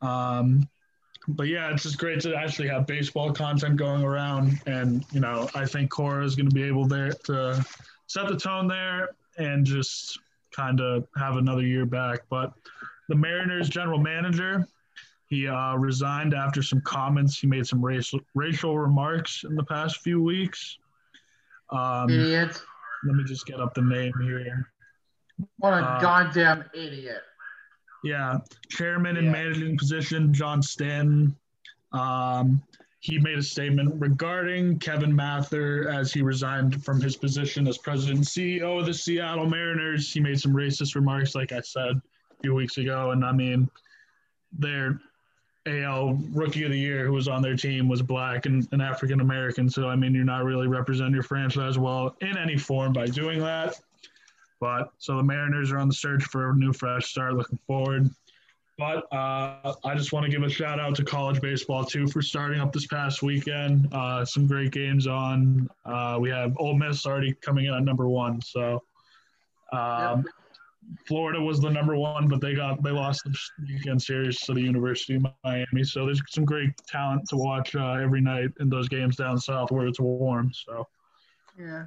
[0.00, 0.68] Um,
[1.28, 5.48] but yeah, it's just great to actually have baseball content going around, and you know,
[5.54, 7.64] I think Cora is going to be able there to
[8.06, 10.18] set the tone there and just
[10.54, 12.20] kind of have another year back.
[12.30, 12.52] But
[13.08, 14.66] the Mariners general manager,
[15.28, 17.38] he uh, resigned after some comments.
[17.38, 20.78] He made some racial racial remarks in the past few weeks.
[21.70, 22.62] Um, Idiot.
[23.06, 24.70] let me just get up the name here.
[25.58, 27.22] What a uh, goddamn idiot.
[28.04, 28.38] Yeah,
[28.68, 31.34] chairman and managing position John Stanton.
[31.92, 32.62] Um,
[33.04, 38.16] he made a statement regarding Kevin Mather as he resigned from his position as president
[38.16, 40.10] and CEO of the Seattle Mariners.
[40.10, 43.68] He made some racist remarks, like I said a few weeks ago, and I mean,
[44.58, 45.02] their
[45.66, 49.20] AL Rookie of the Year, who was on their team, was black and, and African
[49.20, 49.68] American.
[49.68, 53.38] So I mean, you're not really representing your franchise well in any form by doing
[53.40, 53.78] that.
[54.60, 57.34] But so the Mariners are on the search for a new fresh start.
[57.34, 58.08] Looking forward.
[58.76, 62.20] But uh, I just want to give a shout out to college baseball too for
[62.20, 63.88] starting up this past weekend.
[63.92, 65.68] Uh, some great games on.
[65.84, 68.40] Uh, we have Ole Miss already coming in at number one.
[68.42, 68.82] So
[69.72, 70.24] um,
[71.06, 74.62] Florida was the number one, but they got they lost the weekend series to the
[74.62, 75.84] University of Miami.
[75.84, 79.70] So there's some great talent to watch uh, every night in those games down south
[79.70, 80.52] where it's warm.
[80.52, 80.86] So.
[81.56, 81.84] Yeah.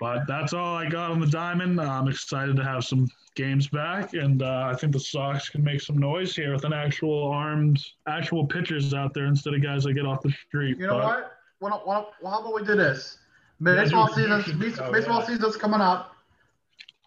[0.00, 1.80] But that's all I got on the diamond.
[1.80, 5.80] I'm excited to have some games back, and uh, I think the Sox can make
[5.80, 9.94] some noise here with an actual armed, actual pitchers out there instead of guys that
[9.94, 10.78] get off the street.
[10.78, 11.32] You know But what?
[11.60, 13.18] Why don't, well, how about we do this?
[13.62, 15.26] Baseball season's base- Oh, baseball yeah.
[15.26, 16.10] season's coming up.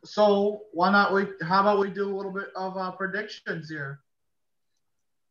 [0.05, 1.25] So why not we?
[1.41, 3.99] How about we do a little bit of uh, predictions here?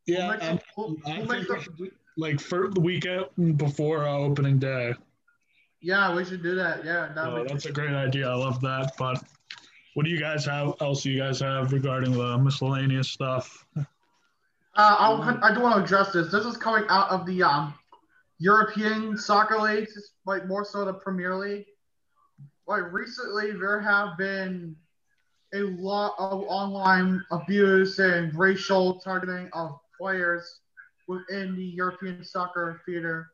[0.07, 2.81] Yeah, Who makes um, the- who- I who think makes we the- like for the
[2.81, 4.95] weekend before uh, opening day.
[5.87, 6.85] Yeah, we should do that.
[6.85, 8.29] Yeah, that So that's a great idea.
[8.29, 8.95] I love that.
[8.99, 9.23] But
[9.95, 10.75] what do you guys have?
[10.81, 13.65] Else you guys have regarding the miscellaneous stuff?
[13.77, 13.85] Uh,
[14.75, 16.33] I'll, I do want to address this.
[16.33, 17.73] This is coming out of the um,
[18.39, 21.67] European soccer leagues, like more so the Premier League.
[22.67, 24.75] Like recently, there have been
[25.55, 30.63] a lot of online abuse and racial targeting of players
[31.07, 33.31] within the European soccer theater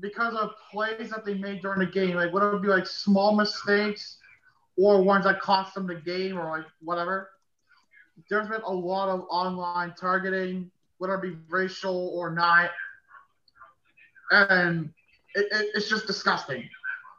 [0.00, 2.16] because of plays that they made during the game.
[2.16, 4.18] Like, whether it be like small mistakes
[4.76, 7.30] or ones that cost them the game or like whatever.
[8.30, 12.70] There's been a lot of online targeting, whether it be racial or not.
[14.30, 14.90] And
[15.34, 16.68] it, it, it's just disgusting.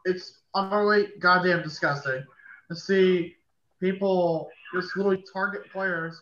[0.05, 2.23] It's utterly goddamn disgusting
[2.69, 3.35] to see
[3.79, 6.21] people just literally target players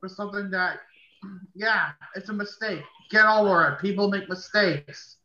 [0.00, 0.78] for something that,
[1.54, 2.82] yeah, it's a mistake.
[3.10, 3.80] Get over it.
[3.80, 5.16] People make mistakes.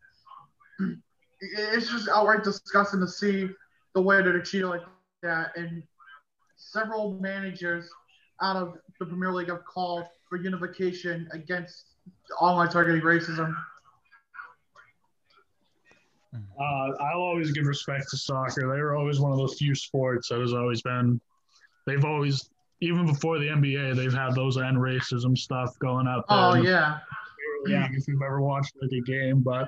[1.41, 3.49] It's just outright disgusting to see
[3.95, 4.81] the way that they're treated like
[5.23, 5.55] that.
[5.55, 5.83] And
[6.57, 7.89] several managers
[8.41, 11.85] out of the Premier League have called for unification against
[12.39, 13.55] online targeting racism.
[16.33, 18.61] Uh, I'll always give respect to soccer.
[18.61, 21.19] They were always one of those few sports that has always been.
[21.87, 22.49] They've always,
[22.81, 26.25] even before the NBA, they've had those end racism stuff going up.
[26.29, 26.37] there.
[26.37, 26.99] Oh yeah,
[27.65, 29.67] yeah, if you've ever watched like a game, but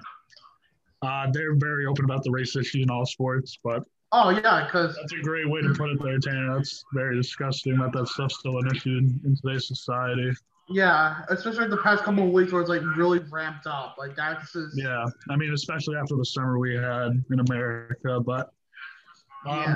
[1.01, 3.57] uh, they're very open about the race issue in all sports.
[3.63, 6.55] But oh yeah, because that's a great way to put it there, Tanner.
[6.57, 10.31] That's very disgusting that that stuff's still an issue in, in today's society.
[10.69, 13.95] yeah, especially the past couple of weeks where it's like really ramped up.
[13.97, 18.19] Like that's just Yeah, I mean, especially after the summer we had in America.
[18.19, 18.51] But
[19.45, 19.75] um, yeah.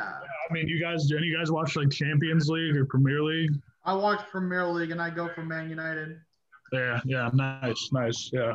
[0.50, 3.52] I mean, you guys, do you guys watch like Champions League or Premier League?
[3.84, 6.20] I watch Premier League and I go for Man United.
[6.72, 8.54] Yeah, yeah, nice, nice, yeah,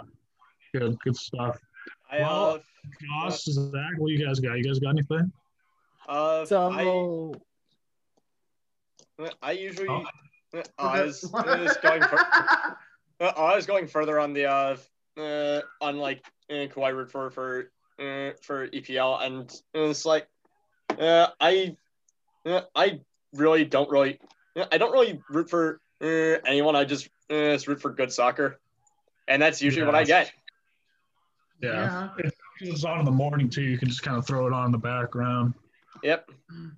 [0.74, 1.58] good, good stuff.
[2.10, 2.58] I Well- uh,
[3.00, 4.56] Josh, Zach, what you guys got?
[4.56, 5.32] You guys got anything?
[6.08, 6.70] uh, So
[9.18, 10.04] I I usually Oh.
[10.54, 12.16] uh, I was, I was going for,
[13.20, 14.76] uh, I was going further on the uh,
[15.16, 20.26] uh on like uh, who I root for for uh, for EPL and it's like
[20.98, 21.76] uh I
[22.46, 23.00] uh, I
[23.34, 24.18] really don't really
[24.56, 26.74] uh, I don't really root for uh, anyone.
[26.76, 28.58] I just uh, just root for good soccer,
[29.28, 30.32] and that's usually what I get.
[31.62, 32.08] Yeah,
[32.60, 33.62] it's on in the morning too.
[33.62, 35.54] You can just kind of throw it on in the background.
[36.02, 36.30] Yep.
[36.50, 36.70] You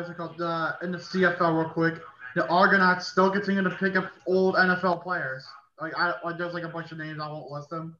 [0.00, 1.94] guys are called uh, in the CFL real quick.
[2.36, 5.44] The Argonauts still continue to pick up old NFL players.
[5.80, 7.96] Like I like there's like a bunch of names I won't list them.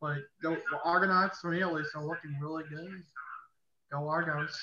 [0.00, 2.90] Like the, the Argonauts for me at least are looking really good.
[3.92, 4.58] Go Argos.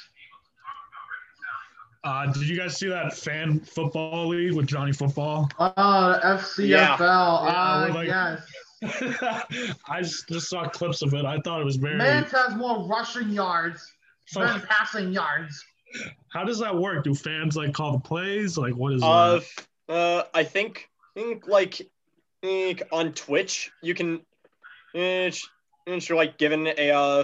[2.04, 5.50] Uh, did you guys see that fan football league with Johnny Football?
[5.58, 6.68] Oh, the FCFL.
[6.68, 6.98] Yeah.
[7.00, 8.42] Ah, we're like- yes.
[8.84, 11.26] I just, just saw clips of it.
[11.26, 11.98] I thought it was very.
[11.98, 13.92] Mans has more rushing yards
[14.34, 15.64] than passing yards.
[16.30, 17.04] How does that work?
[17.04, 18.58] Do fans like call the plays?
[18.58, 19.40] Like, what is Uh,
[19.88, 19.94] that?
[19.94, 21.82] uh, I think, think like,
[22.42, 24.22] think on Twitch you can,
[24.94, 25.46] sh-
[25.88, 27.24] uh, you're like given a, uh,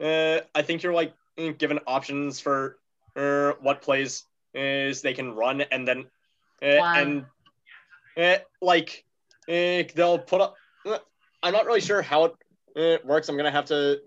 [0.00, 1.14] uh, I think you're like
[1.58, 2.78] given options for,
[3.16, 4.24] uh, what plays
[4.54, 6.06] is they can run and then,
[6.62, 6.94] uh, Wow.
[6.94, 7.24] and,
[8.16, 9.04] uh, like,
[9.48, 10.60] uh, they'll put up.
[11.42, 12.32] I'm not really sure how it
[12.76, 13.28] uh, works.
[13.28, 14.00] I'm gonna have to,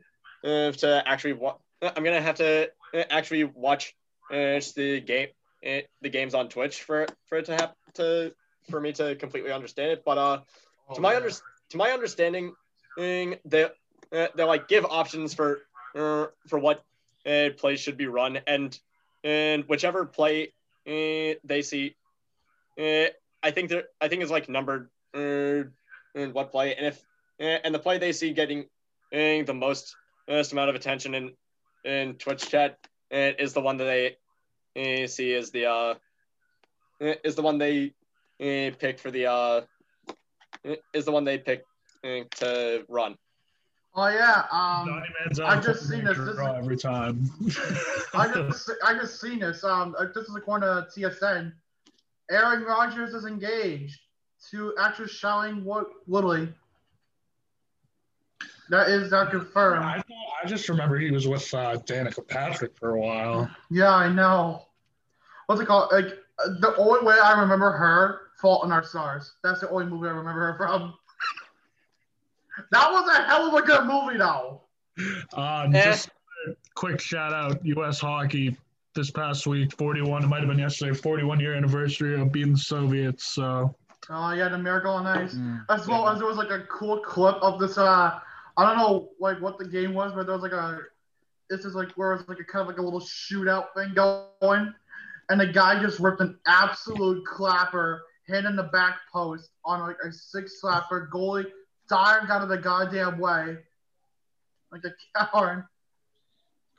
[0.44, 3.96] uh, to actually wa- uh, I'm gonna have to uh, actually watch
[4.32, 5.28] uh, the game
[6.02, 8.34] the games on Twitch for for it to have to
[8.70, 10.04] for me to completely understand it.
[10.06, 10.40] But uh,
[10.96, 12.56] to my under, to my understanding,
[12.96, 13.66] they
[14.12, 15.62] uh, they like give options for
[15.96, 16.84] uh, for what
[17.26, 18.78] uh, plays should be run, and
[19.24, 20.54] and whichever play
[20.88, 21.96] uh, they see,
[22.80, 23.08] uh,
[23.44, 25.64] I think that I think is like numbered uh,
[26.16, 27.02] in what play, and if
[27.40, 28.62] uh, and the play they see getting
[29.14, 29.96] uh, the most
[30.28, 31.32] most amount of attention in
[31.84, 32.78] in Twitch chat
[33.14, 35.96] uh, is the one that they uh, see is the uh
[37.00, 37.94] is the one they
[38.42, 39.62] uh, pick for the uh
[40.94, 41.64] is the one they pick
[42.04, 43.16] uh, to run.
[43.96, 44.44] Oh yeah.
[44.52, 46.18] Um, Johnny Manziel I just seen this.
[46.18, 47.30] This is- every time.
[48.14, 49.64] I just I just seen this.
[49.64, 51.54] Um, uh, this is according to TSN.
[52.30, 54.00] Aaron Rodgers is engaged
[54.52, 55.64] to actress Shailene
[56.08, 56.50] Woodley.
[58.70, 59.84] That is that I, confirmed.
[59.84, 60.06] thought,
[60.44, 63.50] I just remember he was with uh, Danica Patrick for a while.
[63.72, 64.64] Yeah, I know.
[65.46, 65.90] What's it called?
[65.92, 66.06] Like
[66.40, 69.34] uh, the only way I remember her, Fault in Our Stars.
[69.44, 70.94] That's the only movie I remember her from.
[72.72, 74.62] That was a hell of a good movie, though.
[75.34, 75.86] Um, Eh.
[75.86, 76.10] Just
[76.50, 78.00] a quick shout out, U.S.
[78.00, 78.58] hockey
[78.96, 80.24] this past week, 41.
[80.24, 83.26] It might have been yesterday, 41 year anniversary of beating the Soviets.
[83.26, 83.76] So
[84.10, 85.36] Oh yeah, the Miracle on Ice.
[85.36, 87.78] mm, As well as there was like a cool clip of this.
[87.78, 88.20] Uh,
[88.58, 90.80] I don't know like what the game was, but there was like a.
[91.50, 94.74] This is like where it's like a kind of like a little shootout thing going,
[95.30, 97.86] and the guy just ripped an absolute clapper,
[98.26, 101.10] hit in the back post on like a six slapper.
[101.10, 101.46] Goalie
[101.90, 103.58] dived out of the goddamn way
[104.72, 104.94] like a
[105.26, 105.66] coward.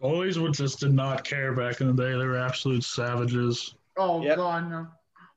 [0.03, 2.11] Goalies would just did not care back in the day.
[2.11, 3.75] They were absolute savages.
[3.99, 4.37] Oh Yep.
[4.37, 4.87] god, no.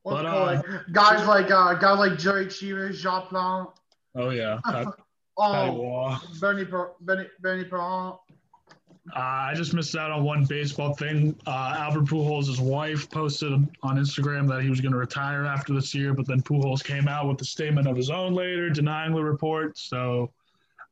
[0.04, 3.72] What's But, uh, guys like uh, guys like Gerry Cheever, Jean Plante,
[4.16, 4.88] Oh yeah, Pat-
[5.38, 6.20] oh, Waugh.
[6.40, 8.14] Bernie, Per- Bernie, Bernie Perron.
[9.16, 11.36] Uh, I just missed out on one baseball thing.
[11.48, 15.96] Uh, Albert Pujols' wife posted on Instagram that he was going to retire after this
[15.96, 19.24] year, but then Pujols came out with a statement of his own later denying the
[19.24, 19.78] report.
[19.78, 20.30] So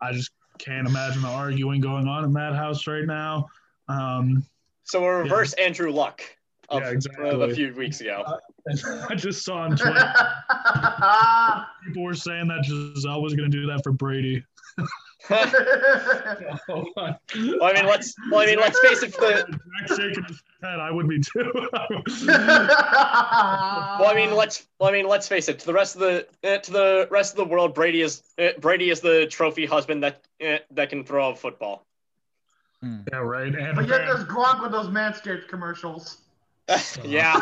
[0.01, 3.47] I just can't imagine the arguing going on in that house right now.
[3.87, 4.43] Um,
[4.85, 6.21] So a reverse Andrew Luck
[6.69, 7.51] of, Yeah, of exactly.
[7.51, 8.23] a few weeks ago.
[9.09, 10.13] I just saw on Twitter
[11.85, 14.43] people were saying that Gisele was going to do that for Brady.
[15.29, 19.13] well, I mean, let's well, I mean, let's face it.
[19.13, 21.51] For the Jack shaking his head, I would be too.
[21.53, 21.79] well,
[24.07, 25.59] I mean, let's well, I mean, let's face it.
[25.59, 28.49] To the rest of the uh, to the rest of the world, Brady is uh,
[28.59, 31.85] Brady is the trophy husband that uh, that can throw a football.
[32.81, 32.99] Hmm.
[33.11, 33.53] yeah, right.
[33.53, 36.17] And but yet there's apparently- Gronk with those Manscaped commercials.
[37.03, 37.33] Yeah,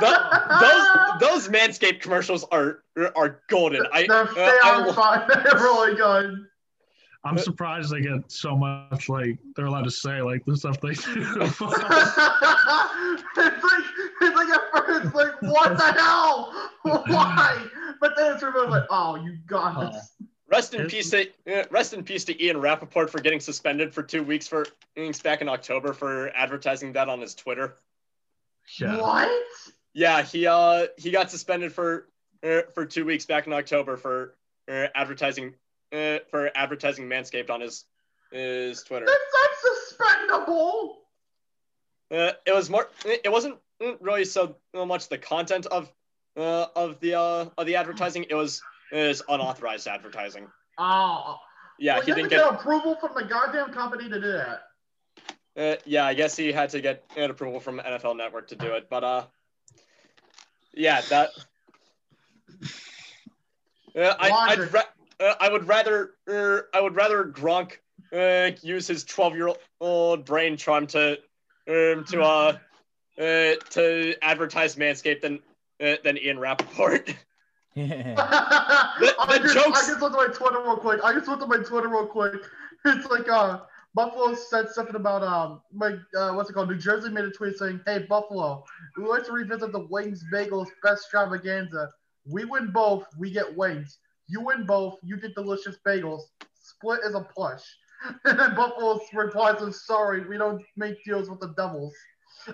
[0.00, 0.12] Th-
[0.60, 0.86] those
[1.20, 2.82] those Manscaped commercials are
[3.16, 3.84] are golden.
[3.92, 5.24] I, They're, uh, they I are will- fun.
[5.28, 6.44] They're really good.
[7.24, 10.94] I'm surprised they get so much like they're allowed to say like the stuff they
[10.94, 10.96] do.
[11.42, 11.72] it's like
[14.22, 16.52] it's like at first it's like what the hell?
[16.82, 17.66] Why?
[18.00, 20.12] But then it's removed like oh you got this.
[20.50, 24.02] Rest in peace to uh, rest in peace to Ian Rapoport for getting suspended for
[24.02, 27.76] two weeks for innings back in October for advertising that on his Twitter.
[28.78, 28.96] yeah.
[28.96, 29.30] What?
[29.92, 32.08] Yeah, he uh he got suspended for
[32.42, 34.34] uh, for two weeks back in October for
[34.70, 35.54] uh, advertising
[35.92, 37.84] uh, for advertising Manscaped on his
[38.30, 39.06] his Twitter.
[39.06, 40.96] That's not suspendable.
[42.10, 42.88] Uh, it was more.
[43.04, 43.56] It wasn't
[44.00, 45.92] really so much the content of
[46.36, 48.26] uh, of the uh, of the advertising.
[48.30, 48.62] It was
[48.92, 50.48] was unauthorized advertising.
[50.78, 51.38] Oh.
[51.78, 52.38] Yeah, well, he didn't get.
[52.38, 54.62] get approval from the goddamn company to do that.
[55.56, 58.72] Uh, yeah, I guess he had to get an approval from NFL Network to do
[58.74, 59.24] it, but uh,
[60.72, 61.30] yeah, that.
[63.96, 64.82] Uh, I, I'd ra-
[65.20, 67.78] uh, I would rather uh, I would rather Gronk
[68.12, 71.18] uh, use his twelve year old brain charm to
[71.68, 72.58] um, to uh,
[73.18, 75.40] uh to advertise Manscaped than
[75.82, 77.14] uh, than Ian Rapoport.
[77.78, 78.14] Yeah.
[78.18, 81.00] I, the just, jokes- I just looked at my Twitter real quick.
[81.04, 82.34] I just looked at my Twitter real quick.
[82.84, 83.60] It's like uh
[83.94, 86.68] Buffalo said something about um like uh what's it called?
[86.70, 88.62] New Jersey made a tweet saying, Hey Buffalo,
[88.96, 91.88] we would like to revisit the Wings Bagels best extravaganza.
[92.24, 93.98] We win both, we get wings.
[94.28, 96.22] You win both, you get delicious bagels.
[96.62, 97.62] Split is a push.
[98.24, 101.94] And then Buffalo replies, I'm sorry, we don't make deals with the Devils.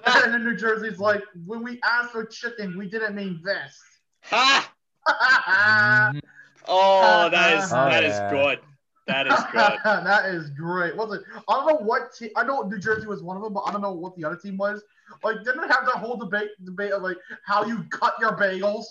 [0.07, 3.79] And then New Jersey's like, when we asked for chicken, we didn't mean this.
[4.23, 4.74] ha!
[5.07, 6.21] Mhm.
[6.67, 8.31] Oh, that is Oh, that is yeah.
[8.31, 8.61] good.
[9.07, 9.79] That is good.
[9.85, 10.97] that is great.
[10.97, 11.23] Was it?
[11.49, 12.31] I don't know what team.
[12.37, 14.37] I know New Jersey was one of them, but I don't know what the other
[14.37, 14.83] team was.
[15.23, 18.85] Like, didn't it have that whole debate debate of like how you cut your bagels?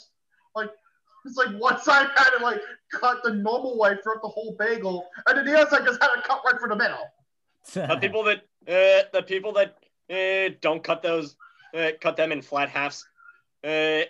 [0.56, 0.70] Like,
[1.26, 2.62] it's like one side had to like
[2.92, 6.14] cut the normal way throughout the whole bagel, and then the other side just had
[6.14, 7.10] to cut right for the middle.
[7.74, 9.78] the people that uh, the people that
[10.12, 11.36] uh, don't cut those
[11.74, 13.08] uh, cut them in flat halves
[13.64, 14.04] uh,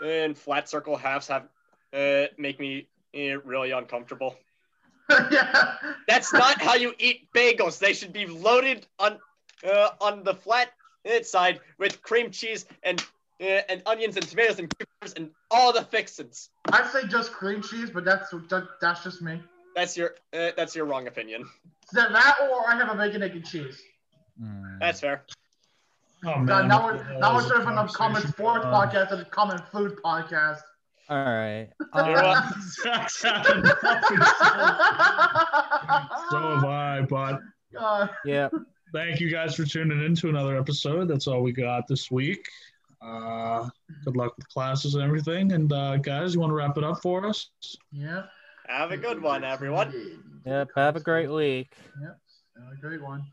[0.00, 1.48] in in flat circle halves have
[1.92, 4.36] uh, make me uh, really uncomfortable.
[5.30, 5.74] yeah.
[6.08, 7.78] That's not how you eat bagels.
[7.78, 9.18] They should be loaded on
[9.66, 10.72] uh, on the flat
[11.08, 13.04] uh, side with cream cheese and
[13.40, 16.50] uh, and onions and tomatoes and cucumbers and all the fixins.
[16.72, 19.40] I say just cream cheese, but that's that, that's just me.
[19.74, 21.42] That's your uh, that's your wrong opinion.
[21.42, 23.80] Is that that, or I have a bacon, egg, and cheese?
[24.42, 24.80] Mm.
[24.80, 25.24] That's fair.
[26.24, 26.68] Oh, Now, man.
[26.68, 29.20] now we're now we're That turning from a was a common sports Um, podcast and
[29.22, 30.60] a common food podcast.
[31.08, 31.68] All right.
[31.94, 32.30] You know?
[32.30, 32.52] Um,
[32.82, 34.18] Zach's having fucking
[36.30, 37.40] so have I, but
[37.72, 38.10] God.
[38.24, 38.48] yeah.
[38.92, 41.06] thank you guys for tuning in to another episode.
[41.08, 42.44] That's all we got this week.
[43.00, 43.68] Uh,
[44.04, 45.52] good luck with classes and everything.
[45.52, 47.50] And uh, guys, you want to wrap it up for us?
[47.92, 48.24] Yeah.
[48.66, 49.94] Have a good one, everyone.
[50.44, 50.70] Yep.
[50.74, 51.76] Have a great week.
[52.02, 52.18] Yep.
[52.64, 53.24] Have a great one.